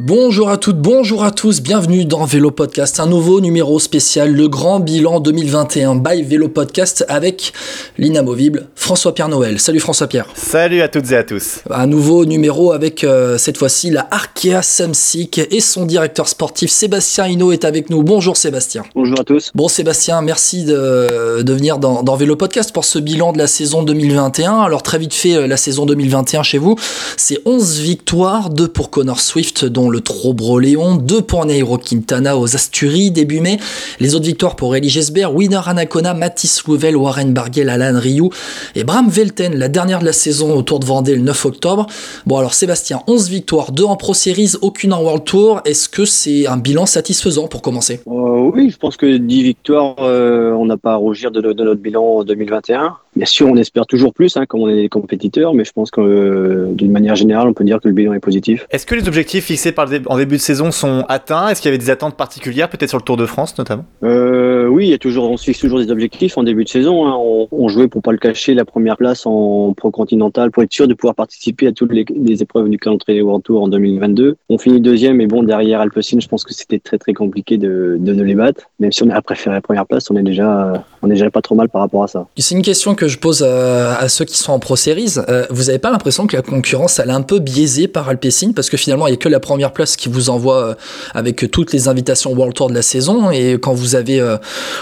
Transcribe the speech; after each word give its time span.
Bonjour 0.00 0.48
à 0.48 0.58
toutes, 0.58 0.78
bonjour 0.78 1.24
à 1.24 1.32
tous, 1.32 1.60
bienvenue 1.60 2.04
dans 2.04 2.24
Vélo 2.24 2.52
Podcast, 2.52 3.00
un 3.00 3.08
nouveau 3.08 3.40
numéro 3.40 3.80
spécial, 3.80 4.32
le 4.32 4.46
grand 4.46 4.78
bilan 4.78 5.18
2021 5.18 5.96
by 5.96 6.22
Vélo 6.22 6.48
Podcast 6.48 7.04
avec 7.08 7.52
l'inamovible 7.98 8.68
François-Pierre 8.76 9.28
Noël. 9.28 9.58
Salut 9.58 9.80
François-Pierre. 9.80 10.28
Salut 10.34 10.82
à 10.82 10.88
toutes 10.88 11.10
et 11.10 11.16
à 11.16 11.24
tous. 11.24 11.62
Un 11.68 11.88
nouveau 11.88 12.26
numéro 12.26 12.70
avec 12.70 13.02
euh, 13.02 13.38
cette 13.38 13.58
fois-ci 13.58 13.90
la 13.90 14.06
Arkea 14.12 14.62
Samsic 14.62 15.40
et 15.50 15.60
son 15.60 15.84
directeur 15.84 16.28
sportif 16.28 16.70
Sébastien 16.70 17.26
Hinault 17.26 17.50
est 17.50 17.64
avec 17.64 17.90
nous. 17.90 18.04
Bonjour 18.04 18.36
Sébastien. 18.36 18.84
Bonjour 18.94 19.18
à 19.18 19.24
tous. 19.24 19.50
Bon 19.56 19.66
Sébastien, 19.66 20.22
merci 20.22 20.64
de, 20.64 21.42
de 21.42 21.52
venir 21.52 21.78
dans, 21.78 22.04
dans, 22.04 22.14
Vélo 22.14 22.36
Podcast 22.36 22.70
pour 22.70 22.84
ce 22.84 23.00
bilan 23.00 23.32
de 23.32 23.38
la 23.38 23.48
saison 23.48 23.82
2021. 23.82 24.60
Alors 24.60 24.84
très 24.84 24.98
vite 24.98 25.12
fait, 25.12 25.34
euh, 25.34 25.48
la 25.48 25.56
saison 25.56 25.86
2021 25.86 26.44
chez 26.44 26.58
vous, 26.58 26.76
c'est 27.16 27.40
11 27.46 27.80
victoires, 27.80 28.50
2 28.50 28.68
pour 28.68 28.90
Connor 28.90 29.18
Swift 29.18 29.64
dont 29.64 29.87
le 29.90 30.00
Trobro 30.00 30.58
Léon, 30.58 30.96
2 30.96 31.22
pour 31.22 31.44
Nairo 31.46 31.78
Quintana 31.78 32.38
aux 32.38 32.54
Asturies 32.54 33.10
début 33.10 33.40
mai. 33.40 33.58
Les 34.00 34.14
autres 34.14 34.26
victoires 34.26 34.56
pour 34.56 34.74
Elie 34.74 34.88
Gesbert, 34.88 35.34
Winner 35.34 35.60
Anacona, 35.66 36.14
Mathis 36.14 36.64
Louvel, 36.66 36.96
Warren 36.96 37.32
Barguel, 37.32 37.68
Alan 37.68 37.98
Rioux 37.98 38.30
et 38.74 38.84
Bram 38.84 39.08
Velten, 39.08 39.54
la 39.56 39.68
dernière 39.68 40.00
de 40.00 40.04
la 40.04 40.12
saison 40.12 40.54
au 40.54 40.62
Tour 40.62 40.80
de 40.80 40.86
Vendée 40.86 41.14
le 41.14 41.22
9 41.22 41.46
octobre. 41.46 41.86
Bon 42.26 42.38
alors 42.38 42.54
Sébastien, 42.54 43.00
11 43.06 43.28
victoires, 43.28 43.72
2 43.72 43.84
en 43.84 43.96
Pro 43.96 44.14
Series, 44.14 44.52
aucune 44.62 44.92
en 44.92 45.02
World 45.02 45.24
Tour. 45.24 45.60
Est-ce 45.64 45.88
que 45.88 46.04
c'est 46.04 46.46
un 46.46 46.56
bilan 46.56 46.86
satisfaisant 46.86 47.48
pour 47.48 47.62
commencer? 47.62 48.00
Euh, 48.06 48.50
Oui, 48.54 48.70
je 48.70 48.76
pense 48.76 48.96
que 48.96 49.16
10 49.16 49.42
victoires, 49.42 49.96
euh, 50.00 50.52
on 50.52 50.66
n'a 50.66 50.76
pas 50.76 50.92
à 50.92 50.96
rougir 50.96 51.30
de, 51.30 51.40
de, 51.40 51.64
notre 51.64 51.80
bilan 51.80 52.24
2021. 52.24 52.96
Bien 53.18 53.26
sûr, 53.26 53.48
on 53.48 53.56
espère 53.56 53.84
toujours 53.84 54.14
plus, 54.14 54.36
hein, 54.36 54.46
comme 54.46 54.60
on 54.60 54.68
est 54.68 54.76
des 54.76 54.88
compétiteurs, 54.88 55.52
mais 55.52 55.64
je 55.64 55.72
pense 55.72 55.90
que 55.90 56.00
euh, 56.00 56.66
d'une 56.70 56.92
manière 56.92 57.16
générale, 57.16 57.48
on 57.48 57.52
peut 57.52 57.64
dire 57.64 57.80
que 57.80 57.88
le 57.88 57.92
bilan 57.92 58.12
est 58.12 58.20
positif. 58.20 58.68
Est-ce 58.70 58.86
que 58.86 58.94
les 58.94 59.08
objectifs 59.08 59.46
fixés 59.46 59.72
par 59.72 59.86
le 59.86 60.00
en 60.06 60.16
début 60.16 60.36
de 60.36 60.40
saison 60.40 60.70
sont 60.70 61.04
atteints? 61.08 61.48
Est-ce 61.48 61.60
qu'il 61.60 61.68
y 61.68 61.74
avait 61.74 61.82
des 61.82 61.90
attentes 61.90 62.16
particulières, 62.16 62.70
peut-être 62.70 62.90
sur 62.90 62.98
le 62.98 63.02
Tour 63.02 63.16
de 63.16 63.26
France 63.26 63.58
notamment? 63.58 63.84
Euh, 64.04 64.68
Oui, 64.68 64.86
il 64.86 64.90
y 64.90 64.94
a 64.94 64.98
toujours, 64.98 65.28
on 65.28 65.36
se 65.36 65.46
fixe 65.46 65.58
toujours 65.58 65.80
des 65.80 65.90
objectifs 65.90 66.38
en 66.38 66.44
début 66.44 66.62
de 66.62 66.68
saison. 66.68 67.08
Hein. 67.08 67.16
On, 67.18 67.48
on, 67.50 67.66
jouait 67.66 67.88
pour 67.88 68.02
pas 68.02 68.12
le 68.12 68.18
cacher 68.18 68.54
la 68.54 68.64
première 68.64 68.96
place 68.96 69.26
en 69.26 69.72
pro 69.72 69.90
continental 69.90 70.52
pour 70.52 70.62
être 70.62 70.72
sûr 70.72 70.86
de 70.86 70.94
pouvoir 70.94 71.16
participer 71.16 71.66
à 71.66 71.72
toutes 71.72 71.92
les, 71.92 72.04
les 72.14 72.40
épreuves 72.40 72.68
du 72.68 72.78
calendrier 72.78 73.20
World 73.20 73.42
Tour 73.42 73.62
en 73.62 73.68
2022. 73.68 74.36
On 74.48 74.58
finit 74.58 74.80
deuxième 74.80 75.20
et 75.20 75.26
bon 75.26 75.42
derrière 75.42 75.80
Alpecin, 75.80 76.20
je 76.20 76.28
pense 76.28 76.44
que 76.44 76.54
c'était 76.54 76.78
très 76.78 76.98
très 76.98 77.14
compliqué 77.14 77.58
de, 77.58 77.96
de, 77.98 78.14
de, 78.14 78.22
les 78.22 78.36
battre. 78.36 78.70
Même 78.78 78.92
si 78.92 79.02
on 79.02 79.10
a 79.10 79.20
préféré 79.22 79.56
la 79.56 79.60
première 79.60 79.86
place, 79.86 80.08
on 80.08 80.16
est 80.16 80.22
déjà 80.22 80.84
on 81.02 81.08
est 81.08 81.14
déjà 81.14 81.30
pas 81.32 81.42
trop 81.42 81.56
mal 81.56 81.68
par 81.68 81.80
rapport 81.80 82.04
à 82.04 82.08
ça. 82.08 82.28
C'est 82.36 82.54
une 82.54 82.62
question 82.62 82.94
que 82.94 83.07
je 83.08 83.18
pose 83.18 83.42
à, 83.42 83.98
à, 83.98 84.08
ceux 84.08 84.24
qui 84.24 84.38
sont 84.38 84.52
en 84.52 84.58
Pro 84.58 84.76
Series. 84.76 85.14
Euh, 85.28 85.46
vous 85.50 85.64
n'avez 85.64 85.78
pas 85.78 85.90
l'impression 85.90 86.26
que 86.26 86.36
la 86.36 86.42
concurrence 86.42 86.98
elle 86.98 87.10
est 87.10 87.12
un 87.12 87.22
peu 87.22 87.38
biaisée 87.38 87.88
par 87.88 88.08
Alpecin? 88.08 88.52
Parce 88.54 88.70
que 88.70 88.76
finalement 88.76 89.06
il 89.06 89.10
n'y 89.10 89.16
a 89.16 89.18
que 89.18 89.28
la 89.28 89.40
première 89.40 89.72
place 89.72 89.96
qui 89.96 90.08
vous 90.08 90.30
envoie 90.30 90.76
avec 91.14 91.50
toutes 91.50 91.72
les 91.72 91.88
invitations 91.88 92.32
World 92.32 92.54
Tour 92.54 92.68
de 92.68 92.74
la 92.74 92.82
saison 92.82 93.30
et 93.30 93.54
quand 93.54 93.72
vous 93.72 93.94
avez 93.94 94.20
euh, 94.20 94.36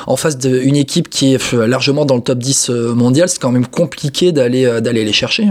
en 0.06 0.16
face 0.16 0.36
une 0.44 0.76
équipe 0.76 1.08
qui 1.08 1.34
est 1.34 1.52
largement 1.52 2.04
dans 2.04 2.16
le 2.16 2.22
top 2.22 2.38
10 2.38 2.70
mondial, 2.70 3.28
c'est 3.28 3.40
quand 3.40 3.52
même 3.52 3.66
compliqué 3.66 4.32
d'aller 4.32 4.66
euh, 4.66 4.80
d'aller 4.80 5.04
les 5.04 5.12
chercher. 5.12 5.48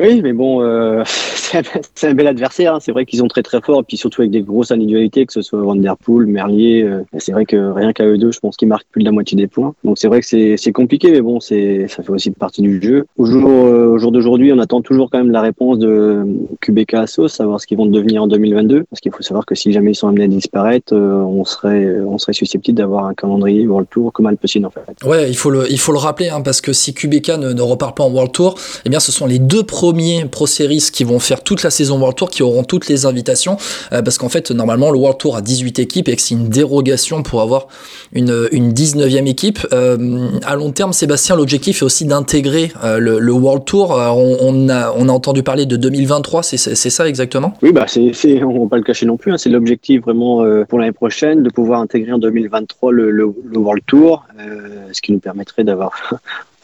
Oui, 0.00 0.22
mais 0.22 0.32
bon, 0.32 0.62
euh, 0.62 1.02
c'est 1.94 2.08
un 2.08 2.14
bel 2.14 2.26
adversaire. 2.26 2.74
Hein. 2.74 2.78
C'est 2.80 2.92
vrai 2.92 3.04
qu'ils 3.04 3.18
sont 3.18 3.28
très 3.28 3.42
très 3.42 3.60
forts, 3.60 3.84
puis 3.84 3.96
surtout 3.96 4.22
avec 4.22 4.30
des 4.30 4.42
grosses 4.42 4.70
individualités, 4.70 5.26
que 5.26 5.32
ce 5.32 5.42
soit 5.42 5.60
Van 5.60 5.74
Der 5.74 5.96
Poel, 5.96 6.26
Merlier. 6.26 6.82
Euh, 6.82 7.02
c'est 7.18 7.32
vrai 7.32 7.46
que 7.46 7.72
rien 7.72 7.92
qu'à 7.92 8.04
eux 8.04 8.16
deux, 8.16 8.30
je 8.30 8.38
pense 8.38 8.56
qu'ils 8.56 8.68
marquent 8.68 8.86
plus 8.90 9.02
de 9.02 9.06
la 9.06 9.12
moitié 9.12 9.36
des 9.36 9.46
points. 9.46 9.74
Donc 9.84 9.98
c'est 9.98 10.08
vrai 10.08 10.20
que 10.20 10.26
c'est 10.56 10.72
compliqué, 10.72 11.10
mais 11.10 11.20
bon, 11.20 11.40
c'est 11.40 11.88
ça 11.88 12.02
fait 12.02 12.10
aussi 12.10 12.30
partie 12.30 12.62
du 12.62 12.80
jeu. 12.80 13.06
Au 13.16 13.24
jour, 13.24 13.48
euh, 13.48 13.86
au 13.86 13.98
jour 13.98 14.12
d'aujourd'hui, 14.12 14.52
on 14.52 14.58
attend 14.58 14.82
toujours 14.82 15.10
quand 15.10 15.18
même 15.18 15.32
la 15.32 15.40
réponse 15.40 15.78
de 15.78 16.24
QBK 16.60 16.94
Assos, 16.94 17.28
savoir 17.28 17.60
ce 17.60 17.66
qu'ils 17.66 17.78
vont 17.78 17.86
devenir 17.86 18.22
en 18.22 18.28
2022. 18.28 18.84
Parce 18.90 19.00
qu'il 19.00 19.12
faut 19.12 19.22
savoir 19.22 19.46
que 19.46 19.54
si 19.54 19.72
jamais 19.72 19.92
ils 19.92 19.96
sont 19.96 20.08
amenés 20.08 20.24
à 20.24 20.28
disparaître, 20.28 20.94
euh, 20.94 21.22
on 21.22 21.44
serait 21.44 21.98
on 22.06 22.18
serait 22.18 22.34
susceptible 22.34 22.78
d'avoir 22.78 23.06
un 23.06 23.14
calendrier 23.14 23.66
World 23.66 23.88
Tour 23.90 24.12
comme 24.12 24.26
Alpecin 24.26 24.64
en 24.64 24.70
fait. 24.70 24.82
Ouais, 25.04 25.28
il 25.28 25.36
faut 25.36 25.50
le 25.50 25.70
il 25.70 25.78
faut 25.80 25.92
le 25.92 25.98
rappeler, 25.98 26.28
hein, 26.28 26.40
parce 26.40 26.60
que 26.60 26.72
si 26.72 26.94
QBK 26.94 27.38
ne, 27.38 27.52
ne 27.52 27.62
repart 27.62 27.96
pas 27.96 28.04
en 28.04 28.10
World 28.10 28.32
Tour, 28.32 28.54
eh 28.84 28.90
bien 28.90 29.00
ce 29.00 29.10
sont 29.10 29.26
les 29.26 29.38
deux 29.38 29.62
premiers 29.62 29.87
Pro 30.30 30.46
Series 30.46 30.88
qui 30.92 31.04
vont 31.04 31.18
faire 31.18 31.42
toute 31.42 31.62
la 31.62 31.70
saison 31.70 31.98
World 31.98 32.16
Tour, 32.16 32.30
qui 32.30 32.42
auront 32.42 32.64
toutes 32.64 32.88
les 32.88 33.06
invitations, 33.06 33.56
euh, 33.92 34.02
parce 34.02 34.18
qu'en 34.18 34.28
fait, 34.28 34.50
normalement, 34.50 34.90
le 34.90 34.98
World 34.98 35.18
Tour 35.18 35.36
a 35.36 35.42
18 35.42 35.78
équipes 35.78 36.08
et 36.08 36.16
que 36.16 36.22
c'est 36.22 36.34
une 36.34 36.48
dérogation 36.48 37.22
pour 37.22 37.40
avoir 37.40 37.68
une, 38.12 38.48
une 38.52 38.72
19e 38.72 39.26
équipe. 39.26 39.60
Euh, 39.72 40.28
à 40.44 40.56
long 40.56 40.72
terme, 40.72 40.92
Sébastien, 40.92 41.36
l'objectif 41.36 41.82
est 41.82 41.84
aussi 41.84 42.04
d'intégrer 42.04 42.72
euh, 42.84 42.98
le, 42.98 43.32
World 43.32 43.64
Tour. 43.64 43.90
On, 43.90 44.68
a, 44.68 44.90
entendu 44.90 45.42
parler 45.42 45.66
de 45.66 45.76
2023, 45.76 46.42
c'est 46.42 46.74
ça 46.74 47.08
exactement? 47.08 47.54
Oui, 47.62 47.72
bah 47.72 47.86
c'est, 47.86 48.42
on 48.42 48.64
va 48.64 48.68
pas 48.68 48.76
le 48.76 48.82
cacher 48.82 49.06
non 49.06 49.16
plus, 49.16 49.32
hein, 49.32 49.38
c'est 49.38 49.48
l'objectif 49.48 50.02
vraiment 50.02 50.44
pour 50.68 50.78
l'année 50.78 50.92
prochaine, 50.92 51.42
de 51.42 51.50
pouvoir 51.50 51.80
intégrer 51.80 52.12
en 52.12 52.18
2023 52.18 52.92
le, 52.92 53.10
le, 53.10 53.32
le 53.44 53.58
World 53.58 53.82
Tour, 53.86 54.24
ce 54.92 55.00
qui 55.00 55.12
nous 55.12 55.20
permettrait 55.20 55.64
d'avoir 55.64 55.92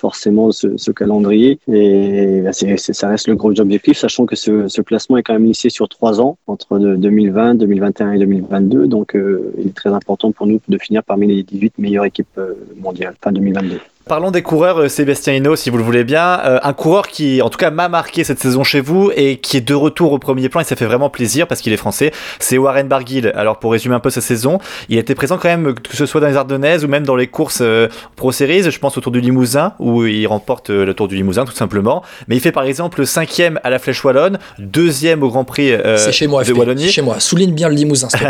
forcément 0.05 0.53
ce, 0.53 0.91
calendrier. 0.91 1.59
Et 1.67 2.43
bah 2.43 2.53
ça 2.53 3.09
reste 3.09 3.27
le 3.27 3.37
gros 3.37 3.59
objectif, 3.59 3.97
sachant 3.97 4.27
que 4.27 4.37
ce, 4.37 4.81
classement 4.83 5.17
est 5.17 5.23
quand 5.23 5.33
même 5.33 5.47
initié 5.47 5.71
sur 5.71 5.89
trois 5.89 6.21
ans, 6.21 6.37
entre 6.47 6.79
2020, 6.79 7.55
2021 7.55 8.13
et 8.13 8.19
2022. 8.19 8.87
Donc, 8.87 9.17
euh, 9.17 9.55
il 9.59 9.69
est 9.69 9.75
très 9.75 9.95
important 10.01 10.31
pour 10.31 10.47
nous 10.47 10.61
de 10.69 10.77
finir 10.77 11.03
parmi 11.03 11.27
les 11.27 11.43
18 11.43 11.79
meilleures 11.79 12.05
équipes 12.05 12.39
mondiales, 12.77 13.15
fin 13.23 13.33
2022. 13.33 13.81
Parlons 14.07 14.31
des 14.31 14.43
coureurs, 14.43 14.83
euh, 14.83 14.89
Sébastien 14.89 15.33
Hinault, 15.33 15.57
si 15.57 15.71
vous 15.71 15.79
le 15.79 15.83
voulez 15.83 16.05
bien. 16.05 16.39
Euh, 16.45 16.59
un 16.63 16.75
coureur 16.75 17.09
qui, 17.09 17.41
en 17.41 17.49
tout 17.49 17.57
cas, 17.57 17.71
m'a 17.71 17.89
marqué 17.89 18.23
cette 18.23 18.39
saison 18.39 18.63
chez 18.63 18.83
vous 18.83 19.11
et 19.17 19.39
qui 19.39 19.57
est 19.57 19.63
de 19.63 19.73
retour 19.73 20.13
au 20.13 20.19
premier 20.19 20.51
plan 20.51 20.61
et 20.61 20.65
ça 20.65 20.77
fait 20.77 20.85
vraiment 20.85 21.09
plaisir 21.09 21.47
parce 21.47 21.63
qu'il 21.63 21.73
est 21.73 21.79
français. 21.79 22.13
C'est 22.39 22.59
Warren 22.59 22.87
Barguil. 22.87 23.33
Alors, 23.35 23.59
pour 23.59 23.73
résumer 23.73 23.95
un 23.95 24.01
peu 24.01 24.11
sa 24.11 24.21
saison, 24.21 24.59
il 24.91 24.99
était 24.99 25.15
présent 25.15 25.39
quand 25.39 25.49
même, 25.49 25.73
que 25.73 25.97
ce 25.97 26.05
soit 26.05 26.21
dans 26.21 26.27
les 26.27 26.37
Ardennaises 26.37 26.85
ou 26.85 26.89
même 26.89 27.07
dans 27.07 27.17
les 27.17 27.29
courses 27.29 27.63
euh, 27.63 27.89
Pro 28.15 28.31
Series. 28.31 28.71
Je 28.71 28.79
pense 28.79 28.99
au 28.99 29.01
Tour 29.01 29.11
du 29.11 29.23
Limousin 29.23 29.73
où 29.79 30.05
il 30.05 30.27
remporte 30.27 30.69
euh, 30.69 30.85
le 30.85 30.93
Tour 30.93 31.09
du 31.09 31.17
Limousin, 31.17 31.47
tout 31.47 31.53
simplement. 31.53 32.03
Mais 32.29 32.37
il 32.37 32.41
fait 32.41 32.53
par 32.53 32.65
exemple 32.65 33.07
cinquième 33.07 33.59
à 33.65 33.71
la 33.71 33.79
Flèche 33.79 34.05
Wallonne, 34.05 34.39
deuxième 34.59 35.23
au 35.23 35.31
Grand 35.31 35.45
Prix 35.45 35.73
euh, 35.73 35.97
C'est 35.97 36.13
chez 36.13 36.27
moi, 36.27 36.45
de 36.45 36.53
Wallonie. 36.53 36.91
Chez 36.91 37.01
moi. 37.01 37.21
Souligne 37.21 37.55
bien 37.55 37.71
le 37.71 37.75
Limousin, 37.75 38.11
s'il 38.11 38.21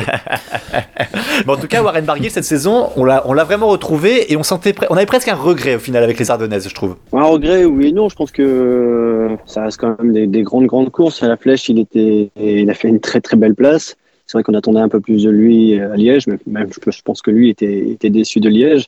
bon, 1.46 1.52
en 1.54 1.56
tout 1.56 1.66
cas, 1.66 1.82
Warren 1.82 2.04
Barguil, 2.04 2.30
cette 2.30 2.44
saison, 2.44 2.90
on 2.94 3.04
l'a, 3.04 3.24
on 3.26 3.32
l'a 3.32 3.42
vraiment 3.42 3.66
retrouvé 3.66 4.32
et 4.32 4.36
on 4.36 4.44
sentait, 4.44 4.72
on 4.88 4.96
avait 4.96 5.06
presque 5.06 5.26
un 5.26 5.34
regret 5.34 5.63
au 5.72 5.78
final 5.78 6.02
avec 6.02 6.18
les 6.18 6.30
Ardennaises 6.30 6.68
je 6.68 6.74
trouve. 6.74 6.96
Un 7.12 7.24
regret, 7.24 7.64
oui 7.64 7.88
et 7.88 7.92
non. 7.92 8.08
Je 8.08 8.16
pense 8.16 8.30
que 8.30 9.28
ça 9.46 9.64
reste 9.64 9.78
quand 9.78 9.96
même 9.98 10.12
des, 10.12 10.26
des, 10.26 10.42
grandes, 10.42 10.66
grandes 10.66 10.90
courses. 10.90 11.22
À 11.22 11.28
la 11.28 11.36
flèche, 11.36 11.68
il, 11.68 11.78
était, 11.78 12.30
il 12.36 12.68
a 12.70 12.74
fait 12.74 12.88
une 12.88 13.00
très, 13.00 13.20
très 13.20 13.36
belle 13.36 13.54
place. 13.54 13.96
C'est 14.26 14.38
vrai 14.38 14.42
qu'on 14.42 14.54
attendait 14.54 14.80
un 14.80 14.88
peu 14.88 15.00
plus 15.00 15.24
de 15.24 15.30
lui 15.30 15.78
à 15.78 15.96
Liège, 15.96 16.26
mais 16.26 16.38
même 16.46 16.68
je 16.72 17.02
pense 17.02 17.20
que 17.20 17.30
lui 17.30 17.50
était, 17.50 17.90
était 17.90 18.10
déçu 18.10 18.40
de 18.40 18.48
Liège. 18.48 18.86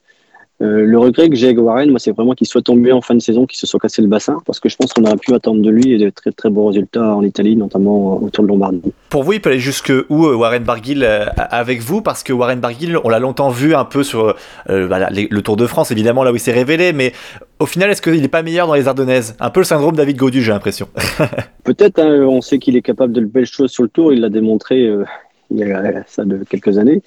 Euh, 0.62 0.86
le 0.86 0.98
regret 0.98 1.28
que 1.28 1.36
j'ai 1.36 1.48
avec 1.48 1.58
Warren, 1.60 1.90
moi, 1.90 1.98
c'est 1.98 2.12
vraiment 2.12 2.32
qu'il 2.32 2.46
soit 2.46 2.62
tombé 2.62 2.90
en 2.90 3.02
fin 3.02 3.14
de 3.14 3.20
saison, 3.20 3.44
qu'il 3.44 3.58
se 3.58 3.66
soit 3.66 3.78
cassé 3.78 4.00
le 4.00 4.08
bassin, 4.08 4.38
parce 4.46 4.58
que 4.58 4.70
je 4.70 4.76
pense 4.76 4.92
qu'on 4.94 5.04
aurait 5.04 5.16
pu 5.16 5.34
attendre 5.34 5.60
de 5.60 5.68
lui 5.68 5.98
de 5.98 6.08
très 6.08 6.32
très 6.32 6.48
bons 6.48 6.68
résultats 6.68 7.14
en 7.14 7.22
Italie, 7.22 7.56
notamment 7.56 8.22
autour 8.22 8.44
de 8.44 8.48
Lombardie. 8.48 8.80
Pour 9.10 9.22
vous, 9.22 9.34
il 9.34 9.40
peut 9.40 9.50
aller 9.50 9.58
jusque 9.58 9.92
où 10.08 10.26
Warren 10.26 10.64
Barguil 10.64 11.04
euh, 11.04 11.26
avec 11.36 11.80
vous? 11.80 12.00
Parce 12.00 12.22
que 12.22 12.32
Warren 12.32 12.58
Barguil, 12.58 12.96
on 13.04 13.10
l'a 13.10 13.18
longtemps 13.18 13.50
vu 13.50 13.74
un 13.74 13.84
peu 13.84 14.02
sur 14.02 14.34
euh, 14.70 14.88
bah, 14.88 15.10
le 15.10 15.42
Tour 15.42 15.56
de 15.56 15.66
France, 15.66 15.90
évidemment, 15.90 16.24
là 16.24 16.32
où 16.32 16.36
il 16.36 16.40
s'est 16.40 16.52
révélé, 16.52 16.94
mais 16.94 17.12
au 17.58 17.66
final, 17.66 17.90
est-ce 17.90 18.00
qu'il 18.00 18.20
n'est 18.20 18.28
pas 18.28 18.42
meilleur 18.42 18.66
dans 18.66 18.74
les 18.74 18.88
Ardennaises? 18.88 19.36
Un 19.40 19.50
peu 19.50 19.60
le 19.60 19.64
syndrome 19.64 19.94
David 19.94 20.16
Gaudu, 20.16 20.42
j'ai 20.42 20.52
l'impression. 20.52 20.88
Peut-être, 21.64 21.98
hein, 21.98 22.24
on 22.26 22.40
sait 22.40 22.58
qu'il 22.58 22.76
est 22.76 22.82
capable 22.82 23.12
de 23.12 23.20
belles 23.20 23.46
choses 23.46 23.70
sur 23.70 23.82
le 23.82 23.90
Tour, 23.90 24.12
il 24.12 24.20
l'a 24.20 24.30
démontré 24.30 24.86
euh, 24.86 25.04
il 25.50 25.58
y 25.58 25.72
a 25.72 26.04
ça 26.06 26.24
de 26.24 26.44
quelques 26.48 26.78
années. 26.78 27.02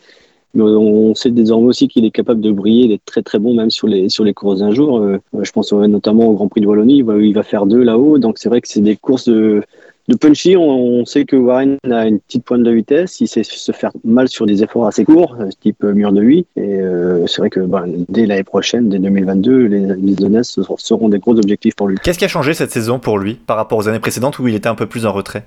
Mais 0.56 0.64
on 0.64 1.14
sait 1.14 1.30
désormais 1.30 1.68
aussi 1.68 1.88
qu'il 1.88 2.06
est 2.06 2.12
capable 2.12 2.42
de 2.42 2.52
briller, 2.52 2.88
d'être 2.88 3.06
très 3.06 3.22
très 3.22 3.40
bon 3.40 3.54
même 3.54 3.70
sur 3.70 3.88
les 3.88 4.10
sur 4.10 4.24
les 4.24 4.34
courses 4.34 4.60
d'un 4.60 4.72
jour. 4.72 4.98
Euh, 4.98 5.20
je 5.42 5.52
pense 5.52 5.72
notamment 5.72 6.26
au 6.26 6.34
Grand 6.34 6.48
Prix 6.48 6.62
de 6.62 6.68
Wallonie, 6.68 7.04
où 7.04 7.20
il 7.20 7.34
va 7.34 7.44
faire 7.44 7.66
deux 7.66 7.84
là-haut. 7.84 8.18
Donc 8.18 8.38
c'est 8.40 8.50
vrai 8.50 8.62
que 8.62 8.68
c'est 8.68 8.82
des 8.82 8.96
courses 8.96 9.30
de, 9.30 9.62
de 10.10 10.16
punchy. 10.16 10.58
On, 10.58 10.70
on, 10.70 11.06
sait 11.06 11.26
que 11.26 11.36
Warren 11.36 11.78
a 11.90 12.08
une 12.08 12.20
petite 12.20 12.44
pointe 12.44 12.64
de 12.64 12.72
vitesse. 12.72 13.22
Il 13.22 13.28
sait 13.28 13.44
se 13.44 13.72
faire 13.72 13.92
mal 14.04 14.28
sur 14.28 14.46
des 14.46 14.64
efforts 14.64 14.88
assez 14.88 15.06
courts, 15.06 15.38
type 15.62 15.84
mur 15.84 16.12
de 16.12 16.22
8. 16.22 16.48
Et 16.58 16.80
euh, 16.80 17.26
c'est 17.28 17.42
vrai 17.42 17.50
que 17.50 17.62
ben, 17.62 17.86
dès 18.10 18.26
l'année 18.26 18.44
prochaine, 18.44 18.90
dès 18.90 19.00
2022, 19.00 19.66
les, 19.66 19.80
les 19.96 20.16
zones 20.16 20.42
seront 20.44 21.10
des 21.10 21.20
gros 21.20 21.38
objectifs 21.38 21.76
pour 21.76 21.88
lui. 21.88 21.98
Qu'est-ce 22.04 22.20
qui 22.20 22.26
a 22.26 22.30
changé 22.30 22.54
cette 22.54 22.72
saison 22.72 23.00
pour 23.00 23.20
lui 23.20 23.36
par 23.36 23.56
rapport 23.56 23.78
aux 23.78 23.88
années 23.88 24.00
précédentes 24.00 24.40
où 24.40 24.48
il 24.48 24.56
était 24.56 24.70
un 24.70 24.76
peu 24.76 24.88
plus 24.88 25.06
en 25.06 25.14
retrait? 25.14 25.46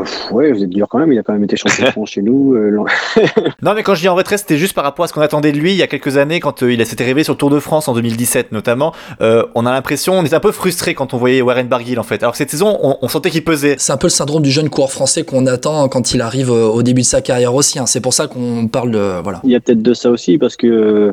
Euh, 0.00 0.34
ouais, 0.34 0.52
vous 0.52 0.62
êtes 0.62 0.70
dur 0.70 0.86
quand 0.88 0.98
même. 0.98 1.12
Il 1.12 1.18
a 1.18 1.22
quand 1.22 1.32
même 1.32 1.44
été 1.44 1.56
champion 1.56 1.84
de 1.86 1.90
France 1.90 2.10
chez 2.10 2.22
nous. 2.22 2.54
euh, 2.54 2.76
Non, 3.62 3.74
mais 3.74 3.82
quand 3.82 3.94
je 3.94 4.00
dis 4.00 4.08
en 4.08 4.14
retrait, 4.14 4.38
c'était 4.38 4.56
juste 4.58 4.74
par 4.74 4.84
rapport 4.84 5.04
à 5.04 5.08
ce 5.08 5.12
qu'on 5.12 5.20
attendait 5.20 5.52
de 5.52 5.58
lui 5.58 5.72
il 5.72 5.76
y 5.76 5.82
a 5.82 5.86
quelques 5.86 6.16
années, 6.16 6.40
quand 6.40 6.62
euh, 6.62 6.72
il 6.72 6.84
s'était 6.86 7.04
réveillé 7.04 7.24
sur 7.24 7.32
le 7.34 7.38
Tour 7.38 7.50
de 7.50 7.60
France 7.60 7.88
en 7.88 7.94
2017 7.94 8.52
notamment. 8.52 8.92
Euh, 9.20 9.44
on 9.54 9.66
a 9.66 9.72
l'impression, 9.72 10.14
on 10.18 10.24
était 10.24 10.34
un 10.34 10.40
peu 10.40 10.52
frustré 10.52 10.94
quand 10.94 11.14
on 11.14 11.16
voyait 11.16 11.42
Warren 11.42 11.66
Barguil 11.68 11.98
en 11.98 12.02
fait. 12.02 12.22
Alors 12.22 12.32
que 12.32 12.38
cette 12.38 12.50
saison, 12.50 12.78
on, 12.82 12.96
on 13.02 13.08
sentait 13.08 13.30
qu'il 13.30 13.44
pesait. 13.44 13.76
C'est 13.78 13.92
un 13.92 13.96
peu 13.96 14.06
le 14.06 14.10
syndrome 14.12 14.42
du 14.42 14.50
jeune 14.50 14.68
coureur 14.70 14.90
français 14.92 15.24
qu'on 15.24 15.46
attend 15.46 15.88
quand 15.88 16.12
il 16.12 16.20
arrive 16.20 16.50
euh, 16.50 16.66
au 16.66 16.82
début 16.82 17.02
de 17.02 17.06
sa 17.06 17.20
carrière 17.20 17.54
aussi. 17.54 17.78
hein. 17.78 17.86
C'est 17.86 18.00
pour 18.00 18.14
ça 18.14 18.26
qu'on 18.26 18.68
parle 18.68 18.90
de 18.90 19.20
voilà. 19.22 19.40
Il 19.44 19.50
y 19.50 19.56
a 19.56 19.60
peut-être 19.60 19.82
de 19.82 19.94
ça 19.94 20.10
aussi 20.10 20.38
parce 20.38 20.56
que 20.56 20.66
euh, 20.66 21.12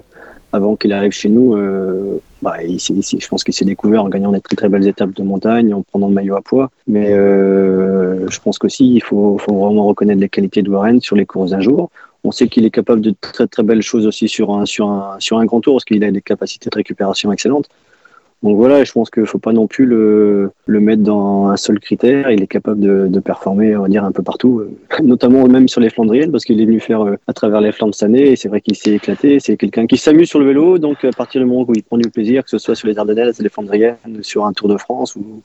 avant 0.54 0.76
qu'il 0.76 0.94
arrive 0.94 1.12
chez 1.12 1.30
nous, 1.30 1.56
euh, 1.56 2.22
bah, 2.44 2.64
il 2.64 2.76
il 2.76 3.20
je 3.20 3.28
pense 3.28 3.44
qu'il 3.44 3.56
s'est 3.56 3.66
découvert 3.66 4.04
en 4.06 4.10
gagnant 4.10 4.32
des 4.32 4.40
très 4.40 4.56
très 4.56 4.70
belles 4.70 4.88
étapes 4.88 5.14
de 5.14 5.24
montagne, 5.24 5.74
en 5.74 5.82
prenant 5.82 6.08
le 6.08 6.14
maillot 6.14 6.36
à 6.36 6.42
poids. 6.42 6.70
Mais 6.88 7.12
euh, 7.12 8.30
je 8.30 8.40
pense 8.40 8.60
qu'aussi 8.60 8.94
il 8.94 9.02
faut, 9.02 9.40
faut 9.40 9.56
vraiment 9.56 9.86
reconnaître 9.86 10.22
les 10.22 10.30
qualités 10.30 10.62
de 10.62 10.70
Warren 10.70 11.02
sur 11.02 11.16
les 11.16 11.26
courses 11.26 11.52
d'un 11.52 11.60
jour. 11.60 11.90
On 12.24 12.32
sait 12.32 12.48
qu'il 12.48 12.66
est 12.66 12.70
capable 12.70 13.02
de 13.02 13.16
très 13.20 13.48
très 13.48 13.64
belles 13.64 13.82
choses 13.82 14.06
aussi 14.06 14.30
sur 14.30 14.52
un 14.52 14.66
sur 14.66 14.88
un 14.90 15.16
sur 15.20 15.40
un 15.40 15.46
grand 15.46 15.60
tour 15.60 15.74
parce 15.74 15.86
qu'il 15.86 16.04
a 16.04 16.12
des 16.12 16.22
capacités 16.22 16.70
de 16.70 16.76
récupération 16.76 17.32
excellentes. 17.32 17.68
Donc 18.44 18.58
voilà, 18.58 18.84
je 18.84 18.92
pense 18.92 19.10
qu'il 19.10 19.26
faut 19.26 19.40
pas 19.40 19.54
non 19.54 19.68
plus 19.68 19.86
le, 19.86 20.52
le 20.66 20.80
mettre 20.80 21.02
dans 21.02 21.48
un 21.48 21.58
seul 21.58 21.80
critère. 21.80 22.30
Il 22.30 22.44
est 22.44 22.48
capable 22.48 22.80
de, 22.80 23.08
de 23.08 23.20
performer, 23.20 23.76
on 23.76 23.84
va 23.84 23.88
dire, 23.88 24.04
un 24.04 24.12
peu 24.12 24.22
partout, 24.22 24.60
euh, 24.60 25.02
notamment 25.02 25.48
même 25.48 25.68
sur 25.68 25.82
les 25.82 25.90
Flandriennes, 25.90 26.32
parce 26.32 26.44
qu'il 26.44 26.60
est 26.62 26.66
venu 26.66 26.80
faire 26.80 27.06
euh, 27.06 27.16
à 27.28 27.34
travers 27.34 27.62
les 27.62 27.72
Flandres 27.72 27.96
cette 27.96 28.04
année, 28.04 28.32
et 28.32 28.36
c'est 28.36 28.50
vrai 28.50 28.62
qu'il 28.62 28.76
s'est 28.76 28.92
éclaté. 28.92 29.40
C'est 29.40 29.58
quelqu'un 29.58 29.88
qui 29.88 29.98
s'amuse 29.98 30.30
sur 30.30 30.40
le 30.40 30.46
vélo, 30.46 30.78
donc 30.78 31.04
à 31.06 31.12
partir 31.12 31.42
du 31.42 31.48
moment 31.48 31.66
où 31.68 31.74
il 31.74 31.84
prend 31.84 31.98
du 31.98 32.10
plaisir, 32.10 32.44
que 32.44 32.50
ce 32.50 32.58
soit 32.58 32.76
sur 32.76 32.88
les 32.88 32.98
Ardennes, 32.98 33.32
les 33.40 33.50
Flandriennes, 33.50 33.96
sur 34.22 34.46
un 34.46 34.54
Tour 34.54 34.68
de 34.68 34.78
France 34.78 35.16
ou, 35.16 35.42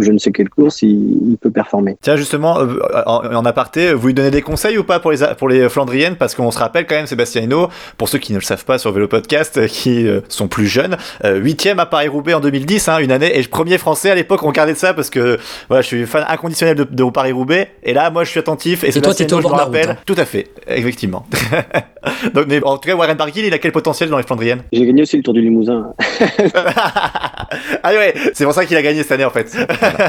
je 0.00 0.12
ne 0.12 0.18
sais 0.18 0.32
quelle 0.32 0.48
course, 0.48 0.82
il, 0.82 1.36
peut 1.40 1.50
performer. 1.50 1.96
Tiens, 2.00 2.16
justement, 2.16 2.58
euh, 2.58 2.78
en, 3.06 3.44
aparté, 3.44 3.94
vous 3.94 4.08
lui 4.08 4.14
donnez 4.14 4.30
des 4.30 4.42
conseils 4.42 4.76
ou 4.76 4.84
pas 4.84 5.00
pour 5.00 5.12
les, 5.12 5.18
pour 5.38 5.48
les 5.48 5.68
Flandriennes? 5.68 6.16
Parce 6.16 6.34
qu'on 6.34 6.50
se 6.50 6.58
rappelle 6.58 6.86
quand 6.86 6.96
même, 6.96 7.06
Sébastien 7.06 7.42
Hinault, 7.42 7.68
pour 7.96 8.08
ceux 8.08 8.18
qui 8.18 8.32
ne 8.32 8.38
le 8.38 8.44
savent 8.44 8.64
pas 8.64 8.78
sur 8.78 8.92
Vélo 8.92 9.08
Podcast, 9.08 9.56
euh, 9.56 9.66
qui 9.66 10.06
euh, 10.06 10.20
sont 10.28 10.48
plus 10.48 10.66
jeunes, 10.66 10.96
euh, 11.24 11.36
huitième 11.36 11.78
à 11.78 11.86
Paris-Roubaix 11.86 12.34
en 12.40 12.42
2010, 12.42 12.88
hein, 12.88 12.98
une 12.98 13.12
année, 13.12 13.38
et 13.38 13.42
premier 13.44 13.78
français 13.78 14.10
à 14.10 14.14
l'époque, 14.14 14.42
on 14.42 14.48
regardait 14.48 14.74
ça 14.74 14.94
parce 14.94 15.10
que 15.10 15.38
voilà, 15.68 15.82
je 15.82 15.86
suis 15.86 16.06
fan 16.06 16.24
inconditionnel 16.28 16.76
de, 16.76 16.84
de 16.84 17.10
Paris-Roubaix, 17.10 17.68
et 17.82 17.92
là, 17.92 18.10
moi, 18.10 18.24
je 18.24 18.30
suis 18.30 18.40
attentif, 18.40 18.84
et, 18.84 18.88
Et 18.88 19.00
toi, 19.00 19.14
t'étais 19.14 19.32
au 19.34 19.40
je 19.40 19.44
me 19.44 19.48
route, 19.48 19.60
rappelle, 19.60 19.96
tout 20.06 20.14
à 20.16 20.24
fait, 20.24 20.48
effectivement. 20.66 21.26
Donc, 22.34 22.46
mais 22.48 22.62
en 22.64 22.78
tout 22.78 22.88
cas, 22.88 22.96
Warren 22.96 23.16
Barguil, 23.16 23.46
il 23.46 23.54
a 23.54 23.58
quel 23.58 23.72
potentiel 23.72 24.08
dans 24.08 24.16
les 24.16 24.22
Flandriennes? 24.22 24.62
J'ai 24.72 24.86
gagné 24.86 25.02
aussi 25.02 25.16
le 25.16 25.22
Tour 25.22 25.34
du 25.34 25.40
Limousin. 25.40 25.92
Ah 27.82 27.92
ouais, 27.92 28.14
c'est 28.34 28.44
pour 28.44 28.52
ça 28.52 28.64
qu'il 28.64 28.76
a 28.76 28.82
gagné 28.82 29.02
cette 29.02 29.12
année 29.12 29.24
en 29.24 29.30
fait. 29.30 29.56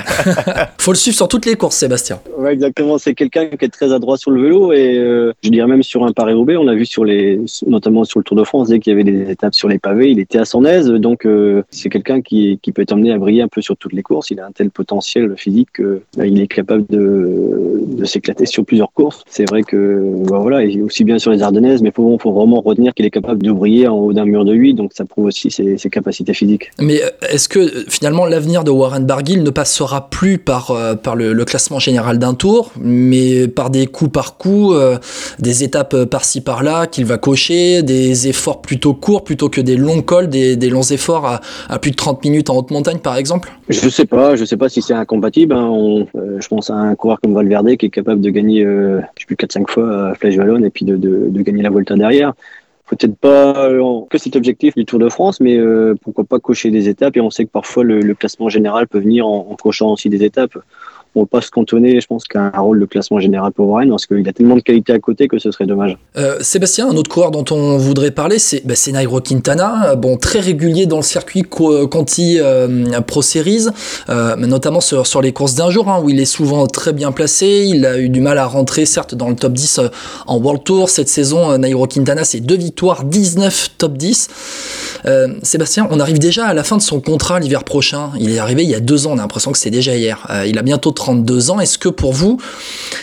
Faut 0.78 0.92
le 0.92 0.98
suivre 0.98 1.16
sur 1.16 1.28
toutes 1.28 1.46
les 1.46 1.56
courses, 1.56 1.78
Sébastien. 1.78 2.20
Ouais, 2.38 2.54
exactement. 2.54 2.98
C'est 2.98 3.16
quelqu'un 3.16 3.48
qui 3.48 3.66
est 3.66 3.70
très 3.70 3.92
adroit 3.94 4.18
sur 4.18 4.32
le 4.32 4.42
vélo 4.42 4.74
et 4.74 4.98
euh, 4.98 5.34
je 5.44 5.50
dirais 5.50 5.68
même 5.68 5.84
sur 5.84 6.04
un 6.04 6.12
Paris-Roubaix, 6.12 6.58
on 6.58 6.64
l'a 6.64 6.76
vu 6.76 6.86
sur 6.86 7.04
les, 7.04 7.40
notamment 7.66 8.04
sur 8.04 8.20
le 8.20 8.24
Tour 8.24 8.38
de 8.38 8.44
France, 8.44 8.70
dès 8.70 8.80
qu'il 8.80 8.92
y 8.92 8.94
avait 8.94 9.04
des 9.04 9.32
étapes 9.32 9.56
sur 9.56 9.68
les 9.70 9.80
pavés, 9.80 10.12
il 10.12 10.20
était 10.20 10.38
à 10.38 10.46
son 10.46 10.66
aise. 10.66 10.88
Donc 10.88 11.26
euh, 11.26 11.64
c'est 11.72 11.90
quelqu'un 11.90 12.21
qui, 12.22 12.60
qui 12.62 12.72
peut 12.72 12.82
être 12.82 12.94
amené 12.94 13.12
à 13.12 13.18
briller 13.18 13.42
un 13.42 13.48
peu 13.48 13.62
sur 13.62 13.78
toutes 13.78 13.94
les 13.94 14.04
courses. 14.04 14.32
Il 14.32 14.40
a 14.40 14.46
un 14.46 14.52
tel 14.52 14.70
potentiel 14.70 15.34
physique 15.38 15.70
qu'il 15.74 16.42
est 16.42 16.48
capable 16.48 16.86
de, 16.90 18.06
s'éclater 18.06 18.46
sur 18.46 18.66
plusieurs 18.66 18.92
courses. 18.94 19.24
C'est 19.28 19.48
vrai 19.50 19.64
que 19.64 20.24
bah, 20.28 20.40
voilà, 20.40 20.68
aussi 20.84 21.04
bien 21.04 21.20
sur 21.20 21.32
les 21.32 21.44
Ardennaises, 21.44 21.82
mais 21.82 21.92
faut, 21.92 22.18
faut 22.20 22.32
vraiment 22.32 22.62
retenir 22.62 22.94
qu'il 22.94 23.06
est 23.06 23.12
capable 23.12 23.44
de 23.44 23.52
briller 23.52 23.88
en 23.88 23.96
haut 23.98 24.14
d'un 24.14 24.26
mur 24.26 24.44
de 24.44 24.54
8, 24.54 24.74
donc 24.74 24.92
ça 24.94 25.06
prouve 25.06 25.26
aussi 25.26 25.52
ses, 25.52 25.78
capacités 25.92 26.34
physiques. 26.34 26.72
Mais 26.80 27.04
euh, 27.04 27.10
est-ce 27.30 27.50
que 27.50 27.60
euh, 27.60 27.84
finalement 27.88 28.26
l'avenir 28.26 28.64
de 28.64 28.72
Warren 28.72 29.06
Barguil 29.06 29.44
ne 29.44 29.50
passera 29.50 30.10
plus 30.10 30.38
par, 30.38 30.72
euh, 30.72 30.96
le, 31.16 31.46
classement 31.46 31.80
général 31.80 32.20
d'un 32.20 32.34
tour, 32.34 32.72
mais 32.80 33.48
par 33.48 33.70
des 33.70 33.88
coups 33.88 34.12
par 34.12 34.38
coup, 34.38 34.74
euh, 34.74 34.98
des 35.40 35.64
étapes 35.64 35.94
euh, 35.94 36.06
par-ci 36.06 36.42
par-là 36.42 36.88
qu'il 36.88 37.06
va 37.06 37.18
cocher, 37.18 37.84
des 37.84 38.28
efforts 38.28 38.62
plutôt 38.62 38.94
courts 38.94 39.24
plutôt 39.24 39.50
que 39.50 39.62
des 39.62 39.76
longs 39.76 40.02
cols, 40.02 40.30
des, 40.30 40.56
des 40.56 40.70
longs 40.70 40.82
efforts 40.82 41.26
à, 41.26 41.42
à 41.70 41.80
plus 41.80 41.92
de 41.92 41.96
30 42.02 42.24
minutes 42.26 42.50
en 42.50 42.58
haute 42.58 42.72
montagne 42.72 42.98
par 42.98 43.16
exemple 43.16 43.52
Je 43.70 43.88
sais 43.88 44.08
pas, 44.08 44.36
je 44.36 44.44
sais 44.44 44.58
pas 44.58 44.70
si 44.70 44.82
c'est 44.82 44.96
incompatible. 44.96 45.54
hein. 45.54 46.06
Euh, 46.16 46.42
je 46.42 46.48
pense 46.48 46.72
à 46.72 46.74
un 46.74 46.96
coureur 46.96 47.22
comme 47.22 47.36
Valverde 47.36 47.76
qui 47.78 47.86
est 47.86 47.90
capable 47.92 48.22
de 48.22 48.30
gagner, 48.32 48.66
euh, 48.66 49.02
je 49.16 49.22
sais 49.22 49.28
plus 49.28 49.36
4-5 49.36 49.70
fois 49.70 50.08
à 50.08 50.16
Flèche 50.16 50.36
Wallonne 50.36 50.66
et 50.66 50.72
puis 50.72 50.84
de, 50.84 51.30
gagner 51.44 51.62
la 51.62 51.70
Volta 51.70 51.96
derrière. 51.96 52.34
Peut-être 52.88 53.16
pas 53.16 53.68
euh, 53.70 54.02
que 54.10 54.18
cet 54.18 54.36
objectif 54.36 54.74
du 54.74 54.84
Tour 54.84 54.98
de 54.98 55.10
France, 55.10 55.40
mais 55.40 55.58
euh, 55.58 55.94
pourquoi 56.02 56.24
pas 56.24 56.40
cocher 56.40 56.72
des 56.72 56.90
étapes. 56.90 57.18
Et 57.18 57.22
on 57.22 57.30
sait 57.30 57.46
que 57.46 57.52
parfois 57.52 57.84
le, 57.84 58.02
le 58.02 58.16
classement 58.16 58.50
général 58.50 58.88
peut 58.88 59.00
venir 59.00 59.28
en, 59.28 59.48
en 59.52 59.56
cochant 59.56 59.92
aussi 59.92 60.10
des 60.10 60.24
étapes. 60.24 60.58
On 61.14 61.20
ne 61.22 61.26
va 61.26 61.30
pas 61.30 61.42
se 61.42 61.52
cantonner, 61.52 62.00
je 62.00 62.08
pense, 62.08 62.24
qu'à 62.24 62.52
un 62.54 62.60
rôle 62.60 62.80
de 62.80 62.86
classement 62.86 63.20
général 63.20 63.52
pour 63.52 63.68
Warren, 63.68 63.90
parce 63.90 64.06
qu'il 64.06 64.28
a 64.28 64.32
tellement 64.32 64.56
de 64.56 64.62
qualité 64.62 64.94
à 64.94 65.00
côté 65.00 65.28
que 65.28 65.40
ce 65.40 65.52
serait 65.52 65.66
dommage. 65.66 65.98
Euh, 66.18 66.38
Sébastien, 66.40 66.90
un 66.90 66.96
autre 66.96 67.10
coureur 67.10 67.32
dont 67.32 67.44
on 67.52 67.78
voudrait 67.78 68.12
parler, 68.12 68.40
c'est 68.40 68.66
bah, 68.66 68.76
Nairo 68.92 69.20
Quintana, 69.20 69.96
bon 69.96 70.16
très 70.16 70.40
régulier 70.40 70.86
dans 70.86 70.96
le 70.98 71.04
circuit 71.04 71.42
Co- 71.42 71.86
Conti 71.90 72.38
euh, 72.40 73.02
Pro 73.02 73.22
Series, 73.22 73.66
euh, 74.10 74.38
notamment 74.38 74.80
sur, 74.80 75.22
les 75.22 75.34
courses 75.34 75.56
d'un 75.56 75.70
jour, 75.70 75.90
hein, 75.90 76.02
où 76.02 76.10
il 76.10 76.20
est 76.20 76.26
souvent 76.26 76.66
très 76.68 76.94
bien 76.94 77.12
placé. 77.12 77.66
Il 77.68 77.86
a 77.86 78.00
eu 78.00 78.08
du 78.08 78.22
mal 78.22 78.38
à 78.38 78.46
rentrer, 78.46 78.86
certes, 78.86 79.14
dans 79.14 79.28
le 79.28 79.36
top 79.36 79.52
10 79.52 79.80
euh, 79.80 79.88
en 80.28 80.38
World 80.40 80.64
Tour 80.64 80.90
cette 80.90 81.10
saison. 81.10 81.58
Nairo 81.58 81.88
Quintana, 81.88 82.24
c'est 82.24 82.40
deux 82.40 82.58
victoires, 82.58 83.04
19 83.04 83.72
top 83.78 83.98
10. 83.98 84.30
Euh, 85.06 85.28
Sébastien, 85.44 85.88
on 85.92 86.00
arrive 86.00 86.20
déjà 86.20 86.46
à 86.46 86.54
la 86.54 86.64
fin 86.64 86.78
de 86.78 86.82
son 86.82 87.02
contrat 87.02 87.40
l'hiver 87.42 87.66
prochain. 87.66 88.12
Il 88.18 88.32
est 88.32 88.40
arrivé 88.40 88.64
il 88.64 88.70
y 88.70 88.76
a 88.76 88.80
deux 88.80 89.08
ans, 89.08 89.12
on 89.12 89.18
a 89.18 89.22
l'impression 89.22 89.52
que 89.52 89.58
c'est 89.58 89.70
déjà 89.70 89.94
hier. 89.96 90.26
Il 90.48 90.58
a 90.58 90.62
bientôt 90.62 90.92
32 91.02 91.50
ans. 91.50 91.60
Est-ce 91.60 91.80
que 91.80 91.90
pour 91.90 92.14
vous, 92.14 92.38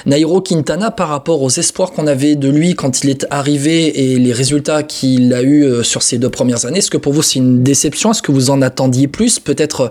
Nairo 0.07 0.41
Quintana, 0.41 0.93
par 0.93 1.09
rapport 1.09 1.43
aux 1.43 1.51
espoirs 1.51 1.91
qu'on 1.91 2.07
avait 2.07 2.37
de 2.37 2.49
lui 2.49 2.77
quand 2.77 3.03
il 3.03 3.11
est 3.11 3.27
arrivé 3.29 4.13
et 4.13 4.19
les 4.21 4.33
résultats 4.33 4.85
qu'il 4.85 5.35
a 5.35 5.43
eu 5.43 5.65
euh, 5.65 5.83
sur 5.83 6.03
ces 6.03 6.17
deux 6.19 6.31
premières 6.31 6.65
années, 6.65 6.79
est-ce 6.79 6.93
que 6.93 6.97
pour 6.97 7.13
vous 7.13 7.23
c'est 7.23 7.41
une 7.41 7.65
déception? 7.65 8.13
Est-ce 8.13 8.23
que 8.23 8.31
vous 8.31 8.51
en 8.51 8.63
attendiez 8.63 9.09
plus? 9.09 9.41
Peut-être, 9.41 9.81
euh, 9.81 9.89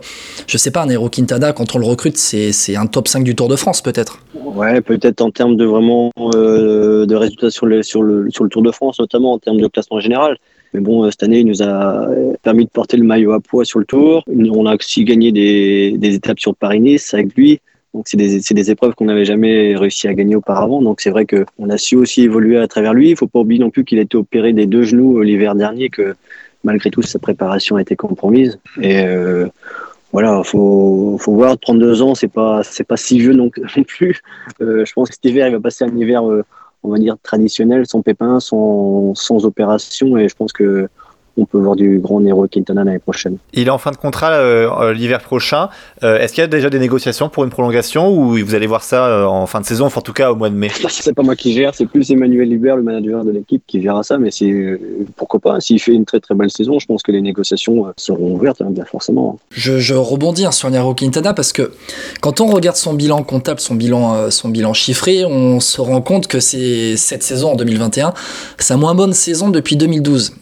je 0.48 0.58
sais 0.58 0.72
pas, 0.72 0.86
Nairo 0.86 1.10
Quintana, 1.10 1.52
quand 1.52 1.76
on 1.76 1.80
le 1.80 1.86
recrute, 1.86 2.16
c'est 2.16 2.76
un 2.78 2.86
top 2.86 3.10
5 3.10 3.26
du 3.26 3.36
Tour 3.36 3.50
de 3.50 3.58
France, 3.58 3.82
peut-être. 3.82 4.20
Ouais, 4.42 4.80
peut-être 4.80 5.20
en 5.20 5.30
termes 5.30 5.58
de 5.58 5.66
vraiment 5.66 6.12
euh, 6.34 7.06
de 7.06 7.16
résultats 7.16 7.52
sur 7.52 7.66
le, 7.66 7.84
sur, 7.84 8.04
le, 8.04 8.32
sur 8.32 8.46
le 8.46 8.50
Tour 8.50 8.62
de 8.62 8.72
France, 8.72 9.02
notamment 9.02 9.34
en 9.34 9.38
termes 9.38 9.60
de 9.60 9.68
classement 9.68 10.00
général. 10.00 10.38
Mais 10.74 10.80
bon, 10.80 11.12
cette 11.12 11.24
année, 11.24 11.40
il 11.40 11.48
nous 11.48 11.62
a 11.62 12.08
permis 12.42 12.64
de 12.64 12.70
porter 12.70 12.96
le 12.96 13.04
maillot 13.04 13.34
à 13.34 13.42
poids 13.42 13.66
sur 13.66 13.80
le 13.80 13.86
Tour. 13.86 14.24
On 14.28 14.66
a 14.66 14.76
aussi 14.76 15.04
gagné 15.04 15.34
des, 15.34 15.98
des 15.98 16.16
étapes 16.16 16.40
sur 16.40 16.56
Paris-Nice 16.56 17.14
avec 17.14 17.36
lui. 17.36 17.60
Donc, 17.94 18.08
c'est 18.08 18.18
des, 18.18 18.40
des 18.40 18.72
épreuves 18.72 18.94
qu'on 18.96 19.06
n'avait 19.06 19.26
jamais 19.26 19.76
réussi 19.76 20.08
à 20.08 20.14
gagner 20.14 20.36
auparavant. 20.36 20.82
Donc, 20.82 21.02
c'est 21.02 21.10
vrai 21.10 21.26
qu'on 21.26 21.70
a 21.70 21.78
su 21.78 21.96
aussi 21.96 22.24
évoluer 22.24 22.58
à 22.58 22.68
travers 22.68 22.94
lui. 22.94 23.10
Il 23.10 23.18
faut 23.18 23.28
pas 23.28 23.40
oublier 23.40 23.60
non 23.60 23.70
plus 23.70 23.86
qu'il 23.86 24.00
a 24.00 24.02
été 24.02 24.18
opéré 24.18 24.54
des 24.54 24.66
deux 24.66 24.84
genoux 24.84 25.20
euh, 25.20 25.24
l'hiver 25.24 25.56
dernier, 25.56 25.90
que 25.90 26.16
malgré 26.64 26.92
tout, 26.92 27.02
sa 27.02 27.20
préparation 27.20 27.78
a 27.78 27.82
été 27.82 27.96
compromise. 27.96 28.60
Et 28.82 29.02
euh, 29.02 29.48
voilà, 30.12 30.44
faut, 30.44 31.18
faut 31.20 31.34
voir, 31.34 31.58
32 31.58 32.02
ans, 32.02 32.14
c'est 32.14 32.28
pas, 32.28 32.62
c'est 32.64 32.84
pas 32.84 32.98
si 32.98 33.20
vieux 33.20 33.34
non, 33.34 33.50
plus. 33.50 34.22
Euh, 34.62 34.86
je 34.86 34.94
pense 34.94 35.10
que 35.10 35.16
cet 35.16 35.26
hiver, 35.26 35.48
il 35.48 35.54
va 35.54 35.60
passer 35.60 35.86
un 35.86 35.98
hiver, 35.98 36.24
on 36.24 36.90
va 36.90 36.98
dire, 37.00 37.16
traditionnel, 37.24 37.86
sans 37.88 38.02
pépins, 38.02 38.40
sans, 38.40 39.16
sans 39.16 39.46
opération. 39.46 40.18
Et 40.18 40.28
je 40.28 40.36
pense 40.36 40.54
que 40.54 40.90
on 41.38 41.46
peut 41.46 41.60
voir 41.60 41.76
du 41.76 42.00
grand 42.00 42.20
Nero 42.20 42.48
Quintana 42.48 42.84
l'année 42.84 43.00
prochaine. 43.00 43.38
Il 43.54 43.68
est 43.68 43.72
en 43.72 43.78
fin 43.78 43.92
de 43.92 43.98
contrat 43.98 44.32
euh, 44.34 44.70
euh, 44.82 44.94
l'hiver 44.94 45.22
prochain. 45.22 45.70
Euh, 46.04 46.18
Est-ce 46.18 46.34
qu'il 46.34 46.42
y 46.42 46.44
a 46.44 46.48
déjà 46.48 46.70
des 46.70 46.80
négociations 46.80 47.30
pour 47.30 47.44
une 47.44 47.50
prolongation 47.50 48.10
ou 48.10 48.38
vous 48.38 48.56
allez 48.56 48.68
voir 48.68 48.84
ça 48.84 49.28
en 49.30 49.46
fin 49.46 49.62
de 49.62 49.66
saison, 49.66 49.86
enfin, 49.86 50.00
en 50.00 50.04
tout 50.04 50.14
cas 50.14 50.32
au 50.32 50.36
mois 50.36 50.50
de 50.50 50.56
mai? 50.56 50.70
C'est 50.90 51.14
pas 51.14 51.24
moi 51.24 51.36
qui 51.36 51.54
gère, 51.54 51.76
c'est 51.76 51.86
plus 51.86 52.10
Emmanuel 52.12 52.52
Hubert, 52.52 52.76
le 52.76 52.84
manager 52.84 53.24
de 53.24 53.32
l'équipe, 53.32 53.64
qui 53.68 53.82
gère 53.82 54.04
ça. 54.04 54.18
Mais 54.18 54.32
c'est 54.32 54.80
pourquoi 55.16 55.40
pas. 55.40 55.60
S'il 55.60 55.80
fait 55.80 55.94
une 55.94 56.06
très 56.06 56.20
très 56.20 56.36
belle 56.36 56.52
saison, 56.52 56.80
je 56.80 56.86
pense 56.86 57.04
que 57.04 57.12
les 57.12 57.22
négociations 57.22 57.86
seront 57.98 58.34
ouvertes, 58.34 58.62
hein, 58.62 58.70
bien 58.70 58.86
forcément. 58.86 59.40
Je, 59.52 59.80
je 59.80 59.94
rebondis 59.94 60.46
hein, 60.46 60.52
sur 60.52 60.70
Nairo 60.70 60.94
Quintana 60.94 61.34
parce 61.34 61.54
que 61.54 61.72
quand 62.22 62.42
on 62.42 62.48
regarde 62.48 62.78
son 62.78 62.94
bilan 62.94 63.24
comptable, 63.24 63.60
son 63.60 63.76
bilan, 63.76 64.32
son 64.32 64.50
bilan 64.50 64.74
chiffré, 64.74 65.26
on 65.26 65.60
se 65.60 65.82
rend 65.82 66.02
compte 66.02 66.28
que 66.28 66.40
c'est 66.40 66.98
cette 66.98 67.24
saison 67.24 67.52
en 67.52 67.56
2021, 67.56 68.14
sa 68.58 68.78
moins 68.78 68.96
bonne 68.96 69.14
saison 69.14 69.50
depuis 69.50 69.76
2012. 69.76 70.34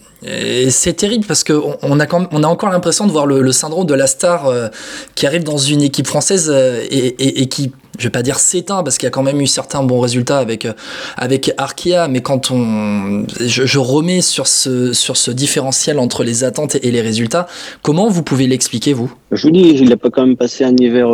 C'est 0.70 0.94
terrible 0.94 1.24
parce 1.26 1.44
qu'on 1.44 1.76
on 1.82 2.00
a, 2.00 2.06
a 2.06 2.48
encore 2.48 2.70
l'impression 2.70 3.06
de 3.06 3.12
voir 3.12 3.26
le, 3.26 3.52
syndrome 3.52 3.86
de 3.86 3.94
la 3.94 4.06
star 4.06 4.46
euh, 4.46 4.68
qui 5.14 5.26
arrive 5.26 5.44
dans 5.44 5.58
une 5.58 5.82
équipe 5.82 6.06
française 6.06 6.50
euh, 6.52 6.82
et, 6.90 7.46
qui, 7.46 7.72
je 7.98 8.04
vais 8.04 8.10
pas 8.10 8.22
dire 8.22 8.38
s'éteint 8.38 8.82
parce 8.82 8.98
qu'il 8.98 9.06
y 9.06 9.08
a 9.08 9.10
quand 9.10 9.22
même 9.22 9.40
eu 9.40 9.46
certains 9.46 9.82
bons 9.82 10.00
résultats 10.00 10.38
avec, 10.38 10.64
euh, 10.64 10.72
avec 11.16 11.52
Arkea, 11.58 12.08
mais 12.08 12.20
quand 12.20 12.50
on, 12.50 13.24
je, 13.40 13.78
remets 13.78 14.20
sur 14.20 14.46
ce, 14.46 14.92
sur 14.92 15.16
ce 15.16 15.30
différentiel 15.30 15.98
entre 15.98 16.24
les 16.24 16.44
attentes 16.44 16.76
et 16.76 16.90
les 16.90 17.00
résultats, 17.00 17.46
comment 17.82 18.08
vous 18.08 18.22
pouvez 18.22 18.46
l'expliquer 18.46 18.92
vous? 18.92 19.12
Je 19.32 19.42
vous 19.42 19.52
dis, 19.52 19.70
il 19.70 19.88
n'a 19.88 19.96
pas 19.96 20.10
quand 20.10 20.26
même 20.26 20.36
passé 20.36 20.64
un 20.64 20.76
hiver 20.76 21.08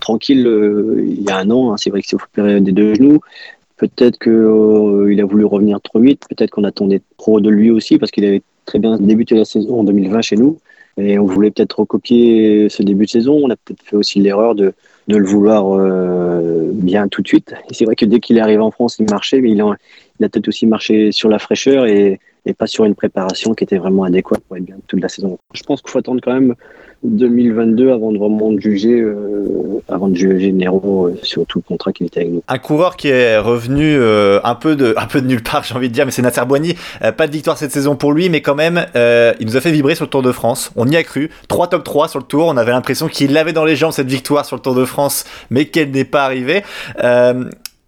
tranquille 0.00 0.48
il 0.98 1.22
y 1.22 1.30
a 1.30 1.38
un 1.38 1.50
an. 1.50 1.72
hein. 1.72 1.76
C'est 1.78 1.90
vrai 1.90 2.02
qu'il 2.02 2.10
s'est 2.10 2.24
opéré 2.24 2.60
des 2.60 2.72
deux 2.72 2.94
genoux. 2.94 3.20
Peut-être 3.78 4.18
qu'il 4.18 5.20
a 5.20 5.24
voulu 5.24 5.44
revenir 5.44 5.80
trop 5.80 6.00
vite. 6.00 6.22
Peut-être 6.28 6.50
qu'on 6.50 6.64
attendait 6.64 7.00
trop 7.16 7.40
de 7.40 7.48
lui 7.48 7.70
aussi 7.70 7.98
parce 7.98 8.10
qu'il 8.10 8.24
avait 8.24 8.42
très 8.64 8.78
bien 8.78 8.98
débuté 8.98 9.34
la 9.34 9.44
saison 9.44 9.80
en 9.80 9.84
2020 9.84 10.20
chez 10.20 10.36
nous. 10.36 10.58
Et 10.98 11.18
on 11.18 11.26
voulait 11.26 11.52
peut-être 11.52 11.78
recopier 11.78 12.68
ce 12.68 12.82
début 12.82 13.04
de 13.04 13.10
saison. 13.10 13.40
On 13.42 13.50
a 13.50 13.56
peut-être 13.56 13.82
fait 13.82 13.96
aussi 13.96 14.18
l'erreur 14.18 14.56
de, 14.56 14.72
de 15.06 15.16
le 15.16 15.24
vouloir 15.24 15.72
euh, 15.72 16.28
euh, 16.48 16.70
bien 16.72 17.08
tout 17.08 17.22
de 17.22 17.28
suite. 17.28 17.54
C'est 17.70 17.84
vrai 17.84 17.96
que 17.96 18.04
dès 18.04 18.20
qu'il 18.20 18.38
est 18.38 18.40
arrivé 18.40 18.60
en 18.60 18.70
France, 18.70 18.96
il 18.98 19.06
marchait, 19.10 19.40
mais 19.40 19.50
il 19.50 19.60
a, 19.60 19.74
il 20.18 20.24
a 20.24 20.28
peut-être 20.28 20.48
aussi 20.48 20.66
marché 20.66 21.12
sur 21.12 21.28
la 21.28 21.38
fraîcheur 21.38 21.86
et, 21.86 22.20
et 22.48 22.54
pas 22.54 22.66
sur 22.66 22.84
une 22.84 22.94
préparation 22.94 23.54
qui 23.54 23.64
était 23.64 23.76
vraiment 23.76 24.04
adéquate 24.04 24.40
pour 24.48 24.56
être 24.56 24.64
bien 24.64 24.76
toute 24.86 25.00
la 25.00 25.08
saison. 25.08 25.38
Je 25.52 25.62
pense 25.62 25.82
qu'il 25.82 25.90
faut 25.90 25.98
attendre 25.98 26.20
quand 26.22 26.32
même 26.32 26.54
2022 27.04 27.92
avant 27.92 28.10
de 28.10 28.18
vraiment 28.18 28.58
juger, 28.58 29.00
euh, 29.00 29.80
avant 29.88 30.08
de 30.08 30.16
juger 30.16 30.50
Nero 30.50 31.08
euh, 31.08 31.18
sur 31.22 31.46
tout 31.46 31.58
le 31.58 31.62
contrat 31.62 31.92
qu'il 31.92 32.06
était 32.06 32.20
avec 32.20 32.32
nous. 32.32 32.42
Un 32.48 32.58
coureur 32.58 32.96
qui 32.96 33.08
est 33.08 33.38
revenu 33.38 33.96
euh, 33.96 34.40
un 34.42 34.54
peu 34.54 34.74
de 34.74 34.94
un 34.96 35.06
peu 35.06 35.20
de 35.20 35.26
nulle 35.26 35.42
part, 35.42 35.62
j'ai 35.68 35.74
envie 35.74 35.88
de 35.88 35.94
dire, 35.94 36.06
mais 36.06 36.10
c'est 36.10 36.22
Nasser 36.22 36.44
Boigny. 36.46 36.74
Euh, 37.02 37.12
pas 37.12 37.26
de 37.26 37.32
victoire 37.32 37.56
cette 37.56 37.70
saison 37.70 37.94
pour 37.94 38.12
lui, 38.12 38.30
mais 38.30 38.40
quand 38.40 38.54
même, 38.56 38.86
il 38.94 39.46
nous 39.46 39.56
a 39.56 39.60
fait 39.60 39.70
vibrer 39.70 39.94
sur 39.94 40.06
le 40.06 40.10
Tour 40.10 40.22
de 40.22 40.32
France. 40.32 40.72
On 40.74 40.88
y 40.88 40.96
a 40.96 41.02
cru. 41.02 41.30
Trois 41.48 41.68
top 41.68 41.84
3 41.84 42.08
sur 42.08 42.18
le 42.18 42.24
Tour. 42.24 42.46
On 42.46 42.56
avait 42.56 42.72
l'impression 42.72 43.08
qu'il 43.08 43.36
avait 43.36 43.52
dans 43.52 43.64
les 43.64 43.76
jambes 43.76 43.92
cette 43.92 44.08
victoire 44.08 44.44
sur 44.44 44.56
le 44.56 44.62
Tour 44.62 44.74
de 44.74 44.84
France, 44.84 45.24
mais 45.50 45.66
qu'elle 45.66 45.90
n'est 45.90 46.04
pas 46.04 46.24
arrivée. 46.24 46.62